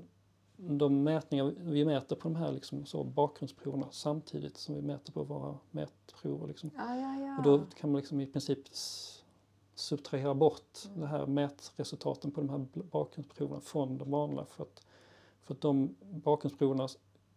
[0.57, 5.23] de mätningar vi mäter på de här liksom så bakgrundsproverna samtidigt som vi mäter på
[5.23, 6.47] våra mätprover.
[6.47, 6.71] Liksom.
[6.75, 7.37] Ja, ja, ja.
[7.37, 8.59] Och då kan man liksom i princip
[9.75, 14.45] subtrahera bort det här mätresultaten på de här bakgrundsproverna från de vanliga.
[14.45, 14.85] För att,
[15.43, 16.87] för att de bakgrundsproverna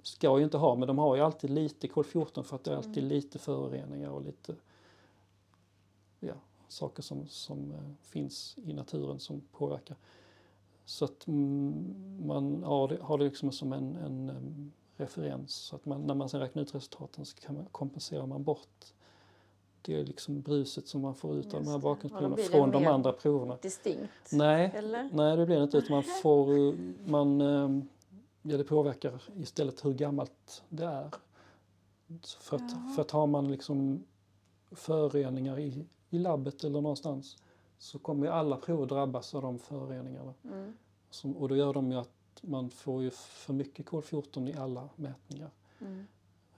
[0.03, 2.77] ska ju inte ha, men de har ju alltid lite kol-14 för att det är
[2.77, 3.09] alltid Mm.
[3.09, 4.55] lite föroreningar och lite
[6.21, 6.35] ja,
[6.69, 9.97] saker som, som eh, finns i naturen som påverkar.
[10.85, 15.55] Så att mm, man har det, har det liksom som en, en em, referens.
[15.55, 18.95] Så att man, när man sen räknar ut resultaten så kan man, kompenserar man bort
[19.83, 22.87] det är liksom bruset som man får ut av de här bakgrundsproverna det från de
[22.87, 23.59] andra proverna.
[23.63, 24.33] Distinkt.
[24.33, 25.11] Nej, Eller?
[25.13, 26.75] nej det blir det inte utan man får eh,
[27.07, 27.85] man, eh,
[28.43, 31.11] ja, det påverkar istället hur gammalt det är.
[32.41, 34.05] För att, för att har man liksom
[34.71, 37.37] föroreningar i, i labbet eller någonstans
[37.79, 40.35] så kommer ju alla prover drabbas av de föroreningarna.
[40.45, 40.73] Mm.
[41.11, 42.11] Som, och då gör de ju att
[42.41, 45.51] man får ju för mycket kol-14 i alla mätningar.
[45.81, 46.07] Mm.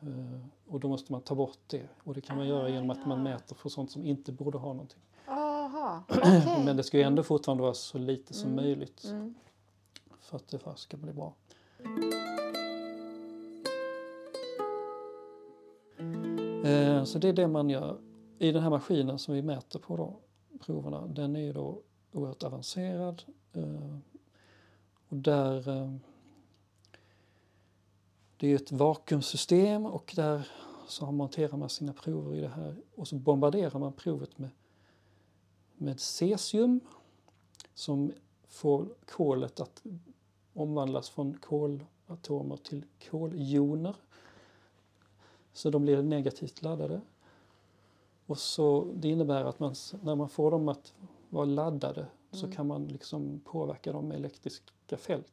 [0.03, 1.89] Eh, och då måste man ta bort det.
[2.05, 4.59] Och det kan man göra genom att man Ah, mäter för sånt som inte borde
[4.59, 5.01] ha någonting.
[5.27, 6.63] Aha, okej.
[6.65, 8.65] Men det ska ju ändå fortfarande vara så lite som Mm.
[8.65, 9.35] möjligt Mm.
[10.21, 11.33] för att det ska bli bra.
[16.65, 17.99] Eh, Så det är det man gör.
[18.39, 20.17] I den här maskinen som vi mäter på då,
[20.61, 21.81] proverna, den är ju då
[22.13, 23.23] oerhört avancerad.
[23.53, 23.97] eh,
[25.09, 25.93] Och där eh,
[28.41, 30.49] det är ett vakuumsystem och där
[30.87, 34.51] så monterar man sina prover i det här och så bombarderar man provet med,
[35.77, 36.81] med cesium
[37.75, 38.13] som
[38.49, 39.83] får kolet att
[40.55, 43.97] omvandlas från kolatomer till koljoner.
[45.53, 47.01] Så de blir negativt laddade.
[48.27, 50.95] Och så, det innebär att man, när man får dem att
[51.29, 52.57] vara laddade så Mm.
[52.57, 55.33] kan man liksom påverka dem med elektriska fält.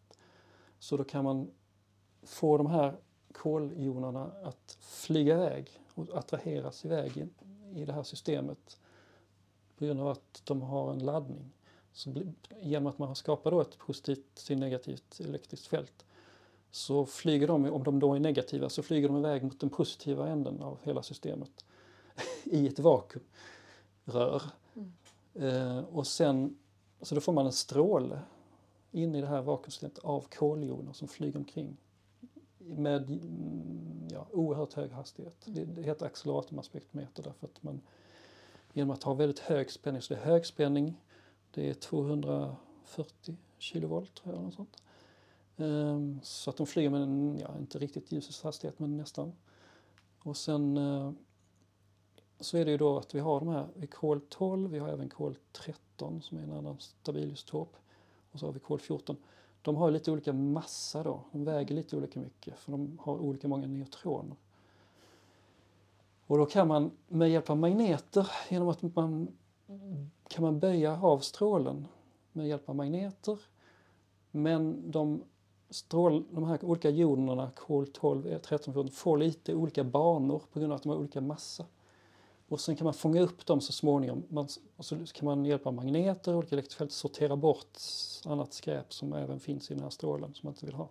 [0.79, 1.47] Så då kan man
[2.27, 2.95] få de här
[3.31, 7.27] koljonerna att flyga iväg och attraheras iväg i,
[7.79, 8.79] i det här systemet
[9.77, 11.51] på grund av att de har en laddning.
[11.93, 12.13] Så
[12.61, 16.05] genom att man skapar då ett positivt till negativt elektriskt fält
[16.71, 20.27] så flyger de, om de då är negativa, så flyger de iväg mot den positiva
[20.27, 21.65] änden av hela systemet
[22.43, 24.41] i ett vakuumrör.
[24.75, 24.93] Mm.
[25.33, 26.57] Eh, och sen,
[27.01, 28.19] så då får man en stråle
[28.91, 31.77] in i det här vakuumsystemet av koljoner som flyger omkring
[32.67, 35.35] med mm, ja, oerhört hög hastighet.
[35.45, 37.81] Det, det heter acceleratormasspektrometer därför att man
[38.73, 41.01] genom att ha väldigt hög spänning, så det är hög spänning,
[41.51, 44.83] det är 240 kilovolt tror jag, något sånt.
[45.55, 49.33] Um, så att de flyger med en, ja, inte riktigt ljusets hastighet men nästan.
[50.19, 51.11] Och sen uh,
[52.39, 54.89] så är det ju då att vi har de här, vi kol 12, vi har
[54.89, 57.75] även kol 13 som är en annan stabilisotop
[58.31, 59.17] och så har vi kol 14.
[59.67, 63.47] De har lite olika massa då, de väger lite olika mycket för de har olika
[63.47, 64.35] många neutroner.
[66.27, 69.27] Och då kan man med hjälp av magneter, genom att man
[70.27, 71.87] kan man böja av strålen
[72.31, 73.39] med hjälp av magneter.
[74.31, 75.23] Men de,
[75.69, 80.71] strål, de här olika jonerna, kol 12, 13, 14, får lite olika banor på grund
[80.71, 81.65] av att de har olika massa.
[82.49, 84.23] Och sen kan man fånga upp dem så småningom.
[84.29, 87.77] Man, och så kan man med hjälp av magneter och olika elektriska fält sortera bort
[88.25, 90.89] annat skräp som även finns i den här strålen som man inte vill ha.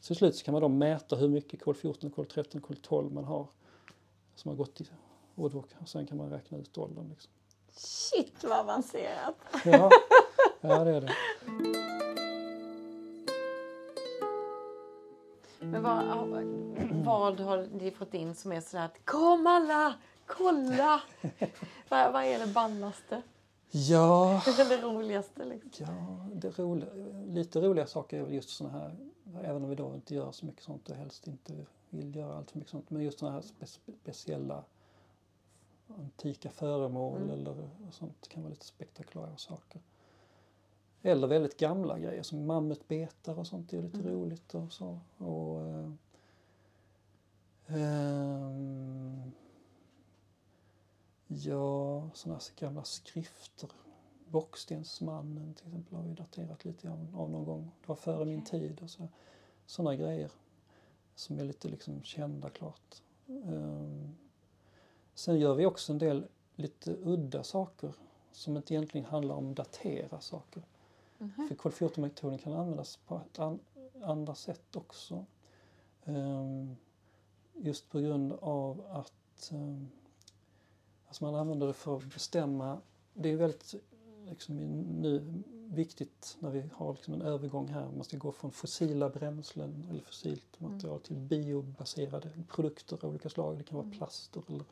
[0.00, 2.76] Så till slut så kan man då mäta hur mycket kol 14, kol 13, kol
[2.76, 3.46] 12 man har
[4.34, 4.86] som har gått i
[5.34, 7.08] och då, och sen kan man räkna ut åldern.
[7.08, 7.32] Liksom.
[7.70, 9.36] Shit vad avancerat!
[9.64, 9.90] Ja,
[10.60, 11.14] ja, det är det.
[15.60, 16.04] Men vad,
[17.04, 19.94] vad har ni fått in som är sådär att kom alla,
[20.26, 21.00] kolla!
[21.88, 23.22] vad, vad är det ballaste?
[23.70, 25.86] Ja, Eller roligaste liksom?
[25.86, 26.90] ja det roliga,
[27.28, 28.96] lite roliga saker är väl just såna här,
[29.42, 31.52] även om vi då inte gör så mycket sånt och helst inte
[31.90, 34.64] vill göra allt för mycket sånt, men just såna här spe, speciella
[35.98, 37.30] antika föremål Mm.
[37.30, 39.80] eller sånt kan vara lite spektakulära saker.
[41.02, 44.12] Eller väldigt gamla grejer som mammutbetar och sånt är lite Mm.
[44.12, 44.98] roligt och så.
[45.18, 45.90] Och, eh,
[47.66, 49.32] ehm,
[51.26, 53.70] ja, sådana här gamla skrifter.
[54.28, 57.70] Bockstensmannen till exempel har vi daterat lite av, av någon gång.
[57.80, 59.08] Det var före min tid och så.
[59.66, 60.30] Sådana grejer
[61.14, 63.02] som är lite liksom kända klart.
[63.28, 64.14] Ehm,
[65.14, 67.94] sen gör vi också en del lite udda saker
[68.32, 70.62] som inte egentligen handlar om datera saker.
[71.18, 71.48] Mhm.
[71.48, 73.58] För kol 14-metoden kan användas på ett an,
[74.02, 75.24] andra sätt också.
[76.04, 76.76] Ehm,
[77.54, 79.90] just på grund av att um,
[81.14, 82.80] alltså man använder det för att bestämma.
[83.12, 83.74] Det är väldigt
[84.28, 84.56] liksom,
[85.00, 87.88] nu viktigt när vi har liksom en övergång här.
[87.90, 93.58] Man ska gå från fossila bränslen eller fossilt material till biobaserade produkter av olika slag.
[93.58, 93.98] Det kan vara Mm.
[93.98, 94.64] plaster eller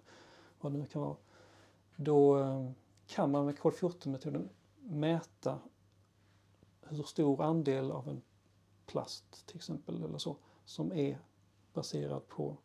[0.61, 1.17] vad det nu kan vara.
[1.97, 2.71] Då eh,
[3.07, 4.49] kan man med kol 14-metoden
[4.81, 5.59] mäta
[6.83, 8.23] hur stor andel av en
[8.87, 11.19] plast till exempel eller så som är
[11.73, 12.57] baserad på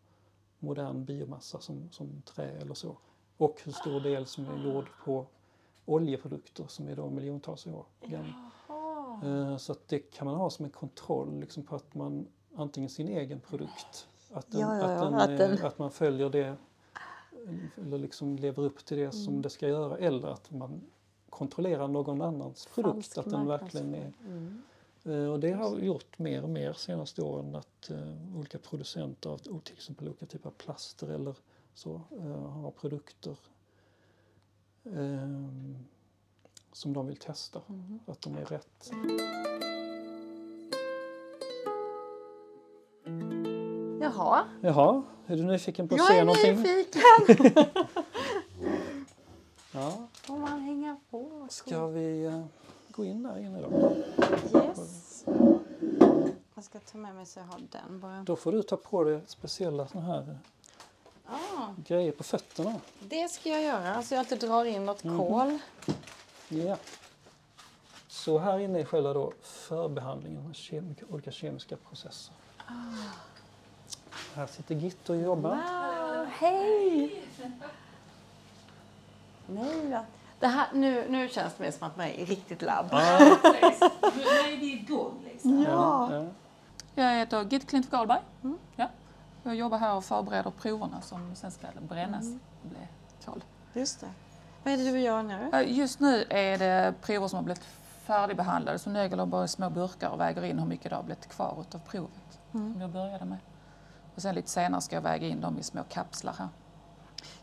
[0.60, 2.98] modern biomassa som, som trä eller så.
[3.38, 5.26] Och hur stor del som är gjord på
[5.86, 8.34] oljeprodukter som är då miljontals år gamla.
[9.24, 12.90] Eh, Så att det kan man ha som en kontroll liksom på att man antingen
[12.90, 16.30] sin egen produkt, att, den, Ja, ja, ja, att, den, att den- att man följer
[16.30, 16.56] det
[17.78, 19.42] eller liksom lever upp till det som Mm.
[19.42, 20.82] det ska göra eller att man
[21.30, 24.62] kontrollerar någon annans produkt, Falsk att den verkligen är Mm.
[25.06, 29.38] Eh, Och det har gjort mer och mer senaste åren att eh, olika producenter av
[29.38, 31.36] till exempel olika typer av plaster eller
[31.78, 33.38] så eh, har produkter
[34.86, 35.78] ehm,
[36.72, 38.00] som de vill testa, Mhm.
[38.08, 38.92] att de är rätt.
[44.02, 46.56] Jaha, Jaha, är du nyfiken på att jag se är någonting?
[46.62, 47.64] nyfiken.
[49.74, 51.48] Ja, Får man hänga på?
[51.50, 52.46] ska vi eh,
[52.92, 53.96] gå in där inne då?
[54.60, 55.26] Yes.
[56.56, 58.22] Jag ska ta med mig så jag har den bara.
[58.24, 60.38] Då får du ta på dig speciella såna här
[61.30, 62.74] Ah, grejer på fötterna.
[63.00, 65.18] det ska jag göra så jag inte drar in något Mhm.
[65.18, 65.60] kol.
[66.50, 66.78] Ja.
[68.08, 72.34] Så här inne är själva då förbehandlingen av kemika, olika kemiska processer.
[74.36, 75.50] Här sitter Gitt och jobbar.
[75.56, 77.24] Wow, hej!
[79.48, 80.06] Nej, va?
[80.40, 82.86] det här, nu, nu känns det mer som att man är i riktigt labb.
[82.92, 82.98] Nu
[84.24, 85.64] är vi igång liksom.
[85.64, 86.10] Ja.
[86.14, 86.26] Ja.
[87.04, 88.22] Jag heter Gitte Klint Karlberg.
[88.76, 88.90] Ja.
[89.48, 92.26] Jag jobbar här och förbereder proverna som sen ska brännas
[92.64, 92.88] och bli
[93.26, 93.44] kol.
[93.74, 94.08] Just det.
[94.64, 95.50] Vad är det du gör nu?
[95.52, 97.64] Ja, Just nu är det prover som har blivit
[98.06, 101.04] färdigbehandlade så nu jag bara i små burkar och väger in hur mycket det har
[101.04, 103.38] blivit kvar av provet som jag började med.
[104.16, 106.48] Och sen lite senare ska jag väga in dem i små kapslar här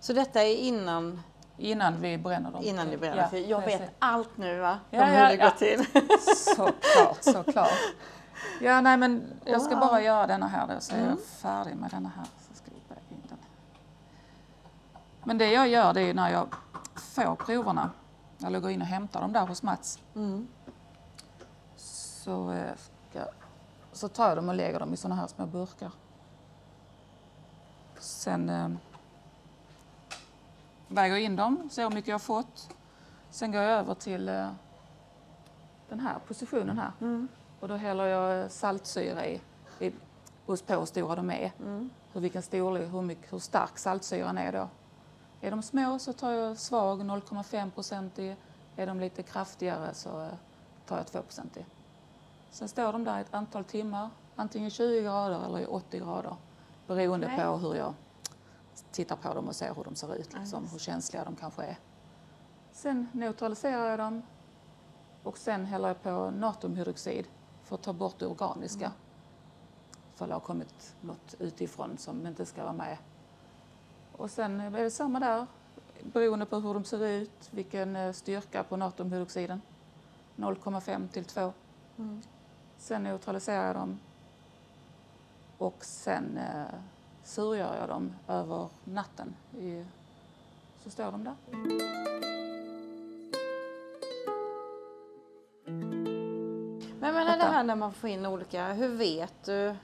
[0.00, 1.22] Så detta är innan,
[1.58, 2.62] innan vi bränner dem.
[2.64, 3.16] innan ni bränner?
[3.22, 3.80] Ja, för jag precis.
[3.80, 4.78] vet allt nu va?
[4.90, 5.44] Ja, Om hur ja, det ja.
[5.44, 5.86] går till.
[6.56, 7.70] Såklart, såklart.
[8.60, 9.72] Ja, nej men jag ska.
[9.74, 9.88] Mm.
[9.88, 12.24] bara göra denna här då så är jag färdig med denna här.
[12.24, 13.38] Så ska vi in den.
[15.24, 16.48] Men det jag gör det är när jag
[16.94, 17.90] får proverna,
[18.46, 20.48] eller går in och hämtar dem där hos Mats, Mm.
[21.76, 22.72] så, eh,
[23.10, 23.24] ska,
[23.92, 25.90] så tar jag dem och lägger dem i såna här små burkar.
[27.98, 28.68] Sen eh,
[30.88, 32.68] väger jag in dem, ser hur mycket jag har fått.
[33.30, 34.50] Sen går jag över till eh,
[35.88, 36.92] den här positionen här.
[37.00, 37.28] Mm.
[37.64, 39.40] Och då häller jag saltsyra i,
[39.80, 39.92] i
[40.46, 41.52] hos på hur stora de är.
[41.60, 41.90] Mm.
[42.12, 44.68] Hur, vilken storlek, hur, mycket, hur stark saltsyran är då.
[45.40, 48.36] Är de små så tar jag svag 0,5 procent i.
[48.76, 50.28] Är de lite kraftigare så eh,
[50.86, 51.64] tar jag 2 procent i.
[52.50, 56.36] Sen står de där ett antal timmar, antingen 20 grader eller i 80 grader.
[56.86, 57.44] Beroende Okej.
[57.44, 57.94] på hur jag
[58.90, 61.78] tittar på dem och ser hur de ser ut, liksom, hur känsliga de kanske är.
[62.72, 64.22] Sen neutraliserar jag dem
[65.22, 67.26] och sen häller jag på natriumhydroxid
[67.64, 68.92] för att ta bort det organiska.
[70.14, 72.96] För det har kommit något utifrån som inte ska vara med.
[74.16, 75.46] Och sen är det samma där,
[76.02, 79.62] beroende på hur de ser ut, vilken eh, styrka på natriumhydroxiden.
[80.36, 81.52] 0,5 till 2.
[81.98, 82.22] Mm.
[82.78, 83.98] Sen neutraliserar jag dem
[85.58, 86.78] och sen eh,
[87.24, 89.34] surgör jag dem över natten.
[89.58, 89.84] I,
[90.82, 92.43] så står de där.
[97.24, 99.68] Men det här när man får in olika, hur vet du?
[99.68, 99.74] eh,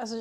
[0.00, 0.16] Alltså,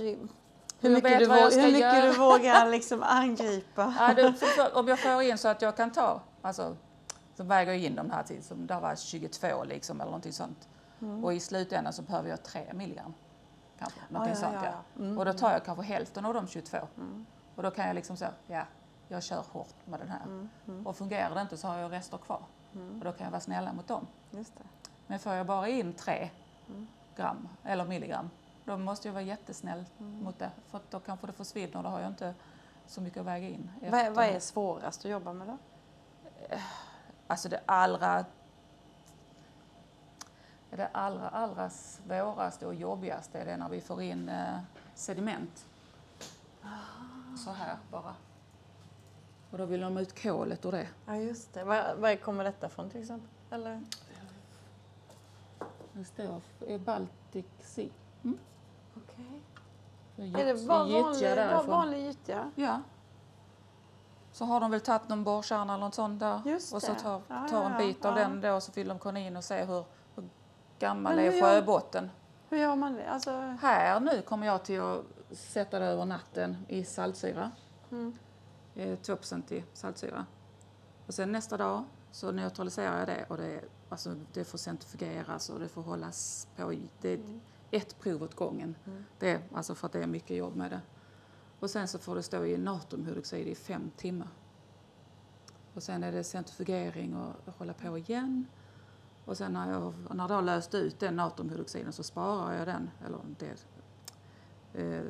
[0.80, 3.94] hur mycket, du, vågar, hur mycket du vågar liksom angripa?
[4.00, 6.76] Ja, för, om jag får in så att jag kan ta, alltså,
[7.38, 10.68] så väger jag in de här till, som där var 22 liksom eller någonting sånt.
[11.24, 13.14] Och i slutändan så behöver jag 3 milligram.
[13.80, 14.44] Kanske, någonting Mm.
[14.54, 15.02] ja, sånt ja, ja.
[15.04, 16.78] Mm, Och då tar jag kanske hälften av de 22.
[16.98, 17.26] Mm.
[17.56, 18.62] Och då kan jag liksom säga, ja,
[19.08, 20.22] jag kör hårt med den här.
[20.68, 20.88] Mm.
[20.88, 22.42] Och fungerar det inte så har jag rester kvar.
[23.00, 24.08] Och då kan jag vara snälla mot dem.
[24.32, 24.85] Just det.
[25.08, 26.30] Men får jag bara in 3
[26.70, 26.88] Mm.
[27.16, 28.30] gram eller milligram,
[28.66, 30.24] då måste jag vara jättesnäll Mm.
[30.24, 30.51] mot det.
[30.68, 32.34] För då kanske det försvinner och då har jag inte
[32.88, 33.72] så mycket att väga in.
[33.82, 35.58] Vad, är- vad är svårast att jobba med då?
[37.28, 38.26] Alltså det allra
[40.70, 44.60] det allra, allra svåraste och jobbigaste är det när vi får in eh,
[44.95, 45.66] sediment.
[47.45, 48.16] Så här bara.
[49.51, 50.88] Och då vill de ut kolet ur det.
[51.06, 51.64] Ja, just det.
[51.64, 53.30] Var, var kommer detta från till exempel?
[53.51, 53.82] Eller?
[55.98, 57.89] Det står är Baltic Sea.
[58.24, 58.38] Mm.
[58.96, 59.41] Okej.
[60.16, 62.52] Det Är det bara vanlig, bara vanlig gyttja?
[62.56, 62.82] Ja.
[64.32, 66.41] Så har de väl tagit någon borrkärna eller något sånt där.
[66.46, 67.78] Just och så tar, tar ja, en ja.
[67.78, 68.24] bit av Ja.
[68.28, 69.86] den då så vill de kunna in och se hur,
[70.16, 70.30] hur
[70.80, 72.12] gammal Men är hur sjöbotten.
[72.50, 73.10] Hur gör man det?
[73.10, 73.32] Alltså,
[73.62, 77.52] Här nu kommer jag till att sätta det över natten i saltsyra.
[77.91, 78.18] mm.
[78.76, 80.26] Eh, 2% i saltsyra.
[81.08, 85.60] Och sen nästa dag så neutraliserar jag det och det, alltså, det får centrifugeras och
[85.60, 86.74] det får hållas på.
[87.01, 87.20] Det är
[87.72, 88.76] ett prov åt gången.
[88.86, 89.06] Mm.
[89.20, 90.82] Det alltså för att det är mycket jobb med det.
[91.60, 94.28] Och sen så får det stå i natriumhydroxid i fem timmar.
[95.74, 98.45] Och sen är det centrifugering och hålla på igen.
[99.26, 102.89] Och sen när jag, när jag har löst ut den natriumhydroxiden så sparar jag den,
[103.06, 103.66] eller det
[104.74, 105.03] eh,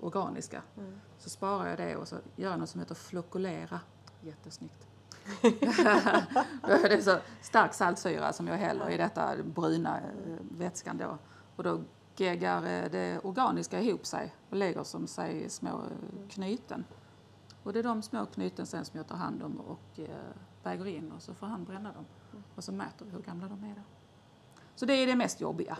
[0.00, 0.62] organiska.
[0.76, 1.00] Mm.
[1.18, 3.80] Så sparar jag det och så gör jag något som heter flokulera.
[4.20, 4.88] Jättesnyggt.
[6.66, 10.04] det är så stark saltsyra som jag häller i detta bruna eh,
[10.58, 11.18] vätskan då.
[11.56, 11.80] Och då
[12.16, 16.84] geggar eh, det organiska ihop sig och lägger som sig små eh, knyten.
[17.62, 20.00] Och det är de små knyten sen som jag tar hand om och
[20.62, 22.04] väger in och så får han bränna dem.
[22.54, 23.82] Och så mäter vi hur gamla de är då.
[24.74, 25.78] Så det är det mest jobbiga.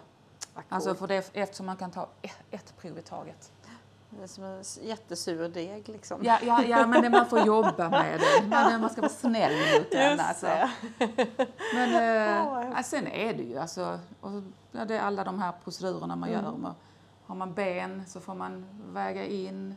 [0.68, 3.52] Alltså för det, eftersom man kan ta ett, ett prov i taget.
[4.10, 6.24] Det är som en jättesur deg liksom.
[6.24, 8.48] Ja, ja, ja men det, man får jobba med det.
[8.48, 10.20] Man, man ska vara snäll mot den.
[10.20, 10.46] Alltså.
[11.74, 14.30] Men eh, Ja, sen är det ju alltså, och,
[14.72, 16.52] ja, det är alla de här procedurerna man gör.
[16.52, 16.74] Med,
[17.26, 19.76] har man ben så får man väga in,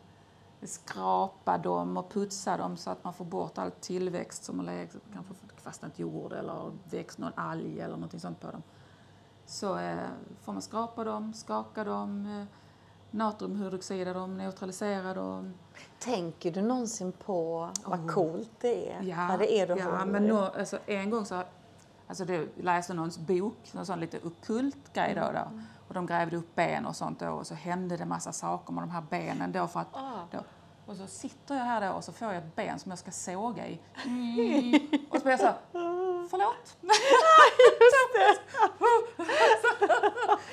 [0.62, 4.96] skrapa dem och putsa dem så att man får bort all tillväxt som har legat,
[5.14, 8.64] kanske fastnat jord eller växt någon alg eller någonting sånt på dem.
[9.46, 10.08] Så eh,
[10.42, 12.56] får man skrapa dem, skaka dem, eh,
[13.12, 15.54] natriumhydroxida dem, neutralisera dem.
[16.00, 18.08] Tänker du någonsin på vad Oh.
[18.08, 19.04] coolt det är?
[19.04, 21.44] Ja, vad det är du ja håller men nå, alltså, en gång så
[22.08, 25.60] alltså det, läste någons bok, en sån lite ockult grej då, då.
[25.88, 28.84] Och de grävde upp ben och sånt då och så hände det massa saker med
[28.84, 30.22] de här benen då för att Ah.
[30.32, 30.38] då,
[30.86, 33.12] och så sitter jag här då och så får jag ett ben som jag ska
[33.12, 33.80] såga i.
[34.06, 34.80] Mm.
[35.10, 35.56] Och så blir jag så här,
[36.30, 36.78] förlåt?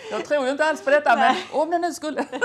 [0.11, 2.27] jag tror ju inte alls på detta men om det nu skulle.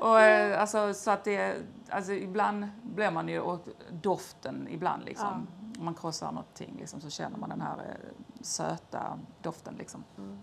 [0.00, 1.56] Och, eh, alltså, så att det,
[1.88, 5.46] alltså, ibland blir man ju, och doften ibland liksom,
[5.78, 8.10] om man krossar någonting liksom, så känner man den här eh,
[8.40, 10.04] söta doften liksom.
[10.18, 10.38] Mm.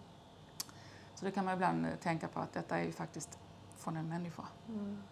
[1.15, 3.39] Så det kan man ibland eh, tänka på att detta är ju faktiskt
[3.77, 4.43] från en människa.
[4.67, 5.03] Mm.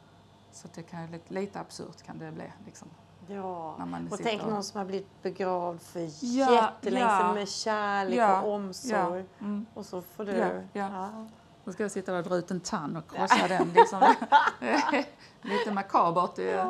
[0.52, 2.88] Så det kan ju lite, lite absurt kan det bli liksom.
[3.30, 3.76] Ja,
[4.12, 7.34] och tänk och- någon som har blivit begravd för Ja, jättelänge ja.
[7.34, 9.26] med kärlek Ja, och omsorg.
[9.40, 9.46] Ja.
[9.46, 9.66] Mm.
[9.74, 10.32] Och så får du...
[10.32, 10.90] Ja, ja.
[10.92, 11.26] Ja.
[11.66, 13.74] Då ska jag sitta och dra ut en tand och krossa den.
[13.74, 14.02] Liksom.
[15.42, 16.36] Lite makabert.
[16.36, 16.64] Det.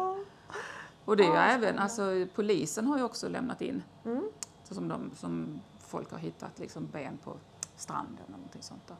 [1.06, 2.02] Och det är ju även, alltså
[2.36, 4.24] polisen har ju också lämnat in, Mm.
[4.64, 7.34] så som, de, som folk har hittat liksom ben på
[7.76, 8.98] stranden eller någonting sånt där.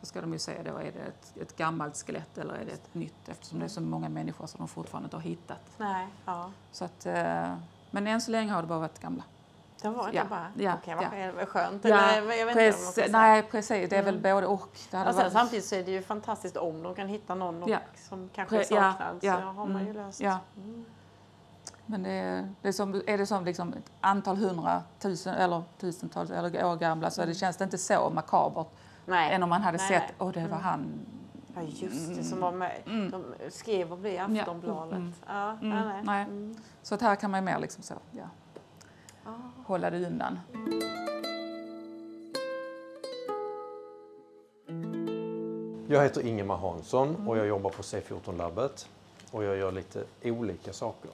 [0.00, 2.72] Så ska de ju se då, är det ett, ett gammalt skelett eller är det
[2.72, 5.60] ett nytt eftersom det är så många människor som de fortfarande inte har hittat.
[5.78, 6.50] Nej, ja.
[6.72, 7.54] Så att, eh,
[7.90, 9.22] men än så länge har det bara varit gamla.
[9.82, 10.48] Det var inte Ja, bara...
[10.56, 11.08] ja, Okej, vad ja.
[11.10, 11.84] skönt- vad skönt.
[11.84, 13.08] Ja, Eller, jag vet inte om precis, säga.
[13.12, 14.68] nej precis, det är väl både och.
[14.90, 17.68] Det Och sen, varit- samtidigt så är det ju fantastiskt om de kan hitta någon
[17.68, 17.78] Ja.
[18.08, 19.18] som kanske är ja, saknad.
[19.20, 20.20] ja, Så har man ju mm, löst.
[20.20, 20.38] ja.
[20.56, 20.84] Mm.
[21.86, 26.30] Men det är, det är, som, är det som liksom ett antal hundratusen eller tusentals
[26.30, 28.66] eller år gamla så det känns det inte så makabert
[29.06, 29.34] Nej.
[29.34, 31.00] än om man hade Nej, sett, åh det var han.
[31.54, 32.72] Ja, just det, som var med.
[32.86, 34.92] De skrev och blev i Ja, Aftonbladet.
[34.98, 35.12] mm.
[35.26, 36.02] Ja, Mm, nej, nej.
[36.04, 36.22] nej.
[36.22, 36.56] Mm.
[36.82, 38.24] Så att här kan man ju mer liksom så, ja,
[39.24, 39.30] Ah.
[39.66, 40.38] hålla det undan.
[45.88, 48.88] Jag heter Ingemar Hansson och jag jobbar på C14-labbet.
[49.30, 51.10] Och jag gör lite olika saker.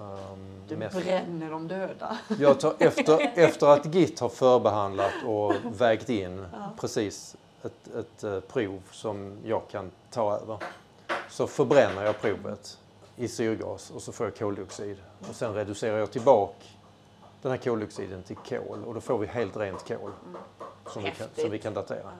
[0.00, 2.18] Um, Du mest- bränner de döda.
[2.38, 6.46] Jag tar efter, efter att GIT har förbehandlat och vägt in
[6.80, 10.58] precis ett, ett eh, prov som jag kan ta över
[11.30, 12.78] så förbränner jag provet
[13.16, 14.96] i syrgas och så får jag koldioxid.
[15.28, 16.54] Och sen reducerar jag tillbaka
[17.42, 20.10] den här koldioxiden till kol och då får vi helt rent kol
[20.92, 22.10] som, vi kan, som vi kan datera.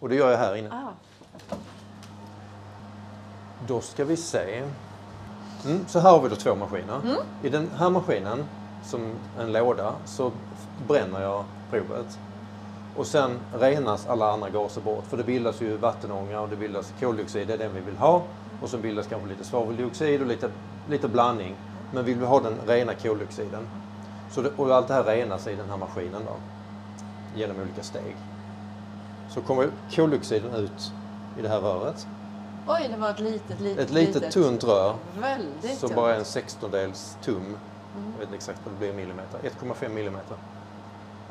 [0.00, 0.70] Och det gör jag här inne.
[0.72, 0.92] Ah.
[3.66, 4.64] Då ska vi se.
[5.66, 7.00] Mm, så här har vi då två maskiner.
[7.42, 8.44] I den här maskinen,
[8.84, 9.10] som
[9.40, 10.32] en låda, så
[10.88, 12.18] bränner jag provet.
[12.96, 15.04] Och sen renas alla andra gaser bort.
[15.06, 18.22] För det bildas ju vattenånga och det bildas koldioxid, det är den vi vill ha.
[18.62, 20.50] Och så bildas kanske lite svaveldioxid och lite,
[20.88, 21.56] lite blandning.
[21.92, 23.66] Men vill vi ha den rena koldioxiden.
[24.30, 26.36] Så det, och allt det här renas i den här maskinen då.
[27.34, 28.16] Genom olika steg.
[29.30, 30.92] Så kommer koldioxiden ut
[31.38, 32.06] i det här röret.
[32.68, 35.96] Oj, det var ett litet, litet, Ett litet tunt rör Väldigt så tunt.
[35.96, 37.56] bara en sextondels tum,
[37.94, 40.36] jag vet inte exakt vad det blir millimeter, 1,5 millimeter.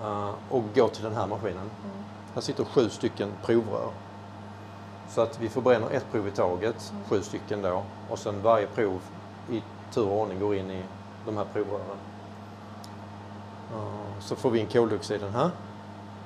[0.01, 1.69] Uh, och går till den här maskinen.
[2.33, 3.89] Här sitter sju stycken provrör.
[5.09, 7.83] Så att vi förbränner ett prov i taget, sju stycken då.
[8.09, 9.01] Och sen varje prov
[9.51, 9.63] i
[9.93, 10.83] tur och ordning går in i
[11.25, 11.97] de här provrören.
[13.73, 15.51] Uh, så får vi in koldioxiden här.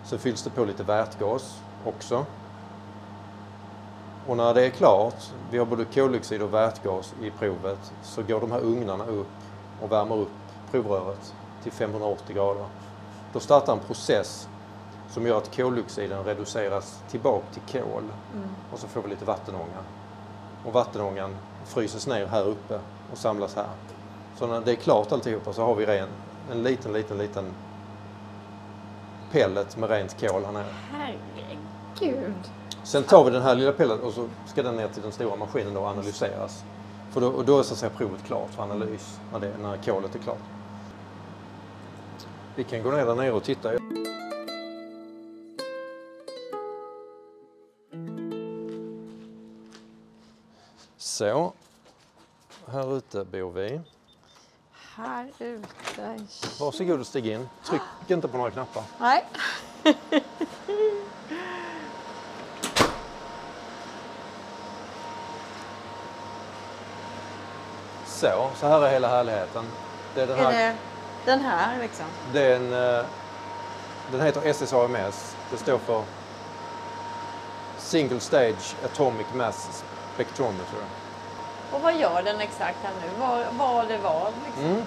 [0.04, 2.26] Så fylls det på lite vätgas också.
[4.30, 8.42] Och när det är klart, vi har både koldioxid och vätgas i provet, så går
[8.42, 9.28] de här ugnarna upp
[9.82, 10.32] och värmer upp
[10.72, 12.66] provröret till 580 grader.
[13.34, 14.48] Då startar en process
[15.10, 18.04] som gör att koldioxiden reduceras tillbaka till kol
[18.74, 19.84] och så får vi lite vattenånga.
[20.66, 22.80] Och vattenångan fryses ner här uppe
[23.12, 23.70] och samlas här.
[24.38, 26.10] Så när det är klart alltihopa så har vi ren,
[26.52, 27.54] en liten, liten, liten
[29.32, 30.74] pellet med rent kol här nere.
[30.92, 32.59] Herregud.
[32.84, 35.36] Sen tar vi den här lilla pillen och så ska den ner till den stora
[35.36, 36.64] maskinen och analyseras.
[37.12, 39.78] För då, och då är så att säga provet klart för analys, när, det, när
[39.78, 40.38] kolet är klart.
[42.56, 43.72] Vi kan gå ner där nere och titta.
[50.98, 51.54] Så.
[52.68, 53.82] här ute bor vi.
[54.96, 56.26] Här ute.
[56.60, 57.50] Varsågod och stig in.
[57.66, 58.84] Tryck inte på några knappar.
[59.00, 59.26] Nej.
[68.20, 69.66] Så, så här är hela härligheten.
[70.16, 70.76] Det är den Är här, det
[71.26, 72.06] den här liksom?
[72.34, 73.06] det är en, eh,
[74.12, 75.36] den heter SSAMS.
[75.52, 76.04] Det står för
[77.78, 80.80] Single Stage Atomic Mass Spectrometer.
[81.72, 83.10] Och vad gör den exakt här nu?
[83.20, 84.64] Vad, vad det var liksom?
[84.66, 84.84] Mm.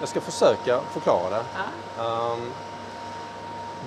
[0.00, 1.42] Jag ska försöka förklara det.
[1.98, 2.32] Ja.
[2.32, 2.52] Ehm,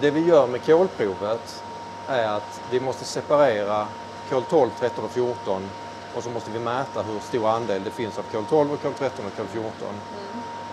[0.01, 1.63] det vi gör med kolprovet
[2.07, 3.87] är att vi måste separera
[4.29, 5.69] kol 12, 13 och 14
[6.15, 8.93] och så måste vi mäta hur stor andel det finns av kol 12, och kol
[8.93, 9.71] 13 och kol 14.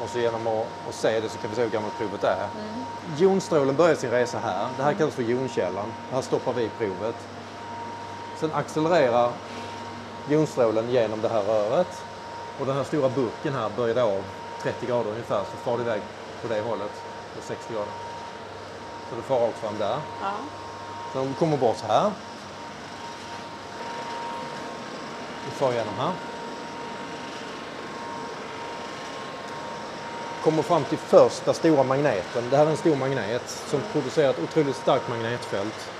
[0.03, 2.49] Och så genom att, att se det så kan vi se hur gammalt provet är.
[3.16, 4.68] Jonstrålen börjar sin resa här.
[4.76, 5.93] Det här kallas för jonkällan.
[6.12, 7.16] Här stoppar vi provet.
[8.36, 9.32] Sen accelererar
[10.28, 12.03] jonstrålen genom det här röret
[12.61, 14.22] och den här stora burken här böjer av
[14.62, 16.03] 30 grader ungefär så far det iväg
[16.43, 17.03] på det hållet,
[17.36, 17.93] på 60 grader.
[19.11, 19.99] Så det far rakt fram där.
[20.20, 20.32] Ja.
[21.12, 22.11] Så de kommer bort här.
[25.45, 26.12] Vi far igenom här.
[30.45, 32.51] Kommer fram till första stora magneten.
[32.51, 35.91] Det här är en stor magnet som producerar ett otroligt starkt magnetfält.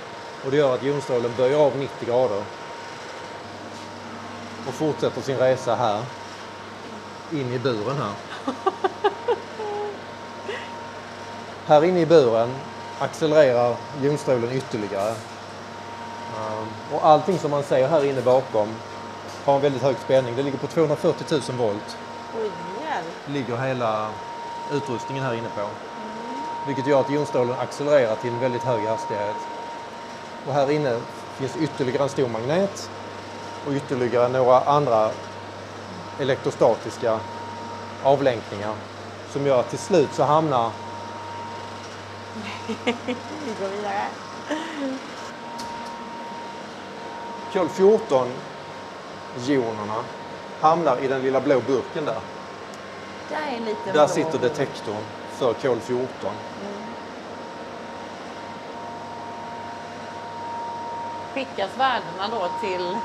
[0.45, 2.43] Och det gör att jonstrålen böjer av 90 grader.
[4.67, 6.03] Och fortsätter sin resa här.
[7.31, 8.13] In i buren här.
[11.65, 12.55] Här inne i buren
[12.99, 15.09] accelererar jonstrålen ytterligare.
[15.09, 18.75] Ehm, Och allting som man ser här inne bakom
[19.45, 20.35] har en väldigt hög spänning.
[20.35, 21.97] Det ligger på 240 000 volt.
[22.37, 23.05] Oj, hjälp.
[23.27, 24.07] ligger hela
[24.71, 25.67] utrustningen här inne på.
[26.67, 29.35] Vilket gör att jonstrålen accelererar till en väldigt hög hastighet.
[30.47, 30.99] Och här inne
[31.35, 32.89] finns ytterligare en stor magnet
[33.67, 35.09] och ytterligare några andra
[36.19, 37.19] elektrostatiska
[38.03, 38.73] avlänkningar
[39.29, 40.71] som gör att till slut så hamnar
[43.45, 44.07] Vi går vidare.
[47.53, 48.27] kol 14
[49.37, 49.95] jonerna
[50.61, 52.19] hamnar i den lilla blå burken där.
[53.29, 56.07] Där Där sitter detektorn för kol 14.
[61.33, 62.97] Skickas värdena då till,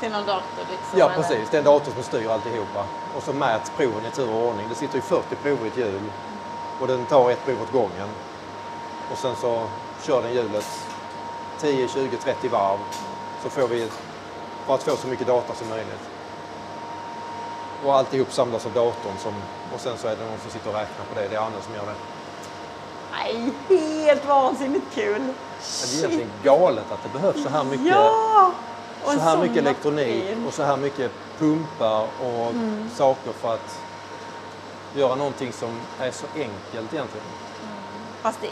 [0.00, 0.66] till någon dator?
[0.70, 1.16] Liksom, Ja, eller?
[1.22, 1.50] precis.
[1.50, 2.84] Det är en dator som styr alltihopa.
[3.16, 4.66] Och så mäts proven i tur och ordning.
[4.68, 6.02] Det sitter ju 40 prover i ett hjul
[6.80, 8.08] och den tar ett prov åt gången.
[9.12, 9.66] Och sen så
[10.02, 10.66] kör den hjulet
[11.60, 12.78] 10, 20, 30 varv
[13.42, 13.90] så får vi
[14.66, 16.00] för att få så mycket data som möjligt.
[17.84, 19.34] Och alltihop samlas av datorn som,
[19.74, 21.28] och sen så är det någon som sitter och räknar på det.
[21.28, 21.94] Det är Anne som gör det.
[23.12, 23.52] Nej,
[24.06, 25.20] helt vansinnigt kul!
[25.20, 25.34] Men
[25.90, 28.50] Det är egentligen galet att det behövs så här mycket Ja!
[29.04, 30.46] Så här mycket elektronik maskin.
[30.46, 32.90] och så här mycket pumpar och Mm.
[32.96, 33.78] saker för att
[34.94, 37.26] göra någonting som är så enkelt egentligen.
[38.22, 38.48] Fast det,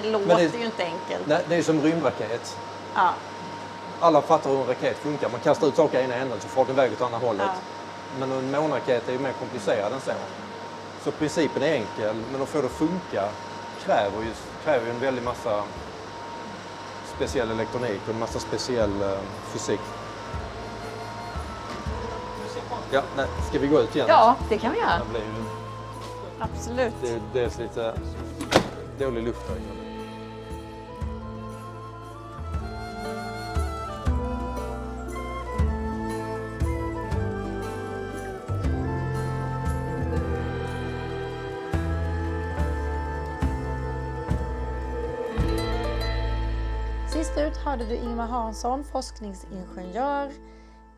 [0.00, 1.26] det låter det- ju inte enkelt.
[1.26, 2.56] Nej, Det är som rymdraket.
[2.94, 3.10] Ja.
[4.00, 5.28] Alla fattar hur en raket funkar.
[5.30, 7.46] Man kastar ut saker i ena änden så får den iväg åt andra hållet.
[7.46, 8.18] Ja.
[8.18, 10.12] Men en månraket är ju mer komplicerad än så.
[11.04, 13.28] Så principen är enkel, men att få det att funka
[13.84, 14.32] kräver ju,
[14.64, 15.62] kräver ju en väldig massa
[17.16, 19.18] speciell elektronik och en massa speciell eh,
[19.52, 19.80] fysik.
[22.90, 24.08] Ja, nej, ska vi gå ut igen?
[24.08, 24.98] ja, det kan vi göra.
[24.98, 25.44] Det blir ju
[26.38, 26.94] Absolut.
[27.02, 27.94] det är dels lite
[28.98, 29.79] dålig luft här
[47.50, 47.64] inne.
[47.64, 50.32] Hörde du Ingmar Hansson, forskningsingenjör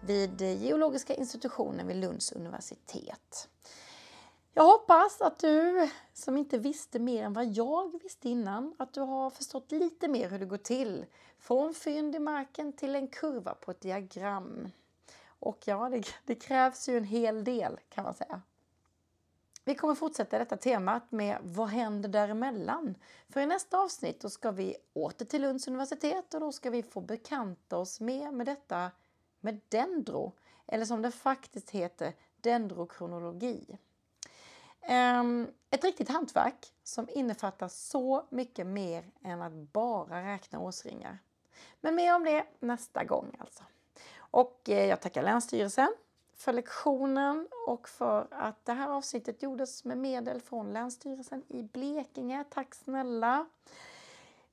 [0.01, 3.49] vid Geologiska institutionen vid Lunds universitet.
[4.55, 9.01] Jag hoppas att du som inte visste mer än vad jag visste innan, att du
[9.01, 11.07] har förstått lite mer hur det går till.
[11.39, 14.69] Från fynd i marken till en kurva på ett diagram.
[15.27, 18.43] Och ja, det, det krävs ju en hel del kan man säga.
[19.65, 22.95] Vi kommer fortsätta detta temat med vad händer däremellan?
[23.29, 26.83] För i nästa avsnitt då ska vi åter till Lunds universitet och då ska vi
[26.83, 28.91] få bekanta oss mer med detta
[29.41, 30.33] med dendro,
[30.67, 33.79] eller som det faktiskt heter, dendrokronologi.
[34.81, 41.19] Ehm, ett riktigt hantverk som innefattar så mycket mer än att bara räkna årsringar.
[41.81, 43.65] Men mer om det nästa gång alltså.
[44.17, 45.95] Och eh, jag tackar Länsstyrelsen
[46.43, 52.45] för lektionen och för att det här avsnittet gjordes med medel från Länsstyrelsen i Blekinge.
[52.51, 53.47] Tack snälla!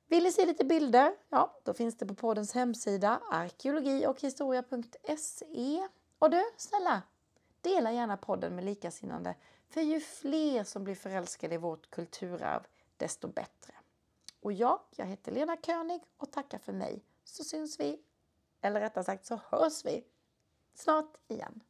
[0.08, 1.16] Vill ni se lite bilder?
[1.28, 5.88] Ja, då finns det på poddens hemsida arkeologi och historia.se.
[6.18, 7.02] Och du, snälla,
[7.60, 9.34] Dela gärna podden med likasinnande,
[9.68, 12.66] för ju fler som blir förälskade i vårt kulturarv,
[12.96, 13.74] desto bättre.
[14.40, 17.04] Och jag, jag heter Lena König och tackar för mig.
[17.24, 18.00] Så syns vi,
[18.60, 20.04] eller rättare sagt så hörs vi
[20.74, 21.60] snart igen.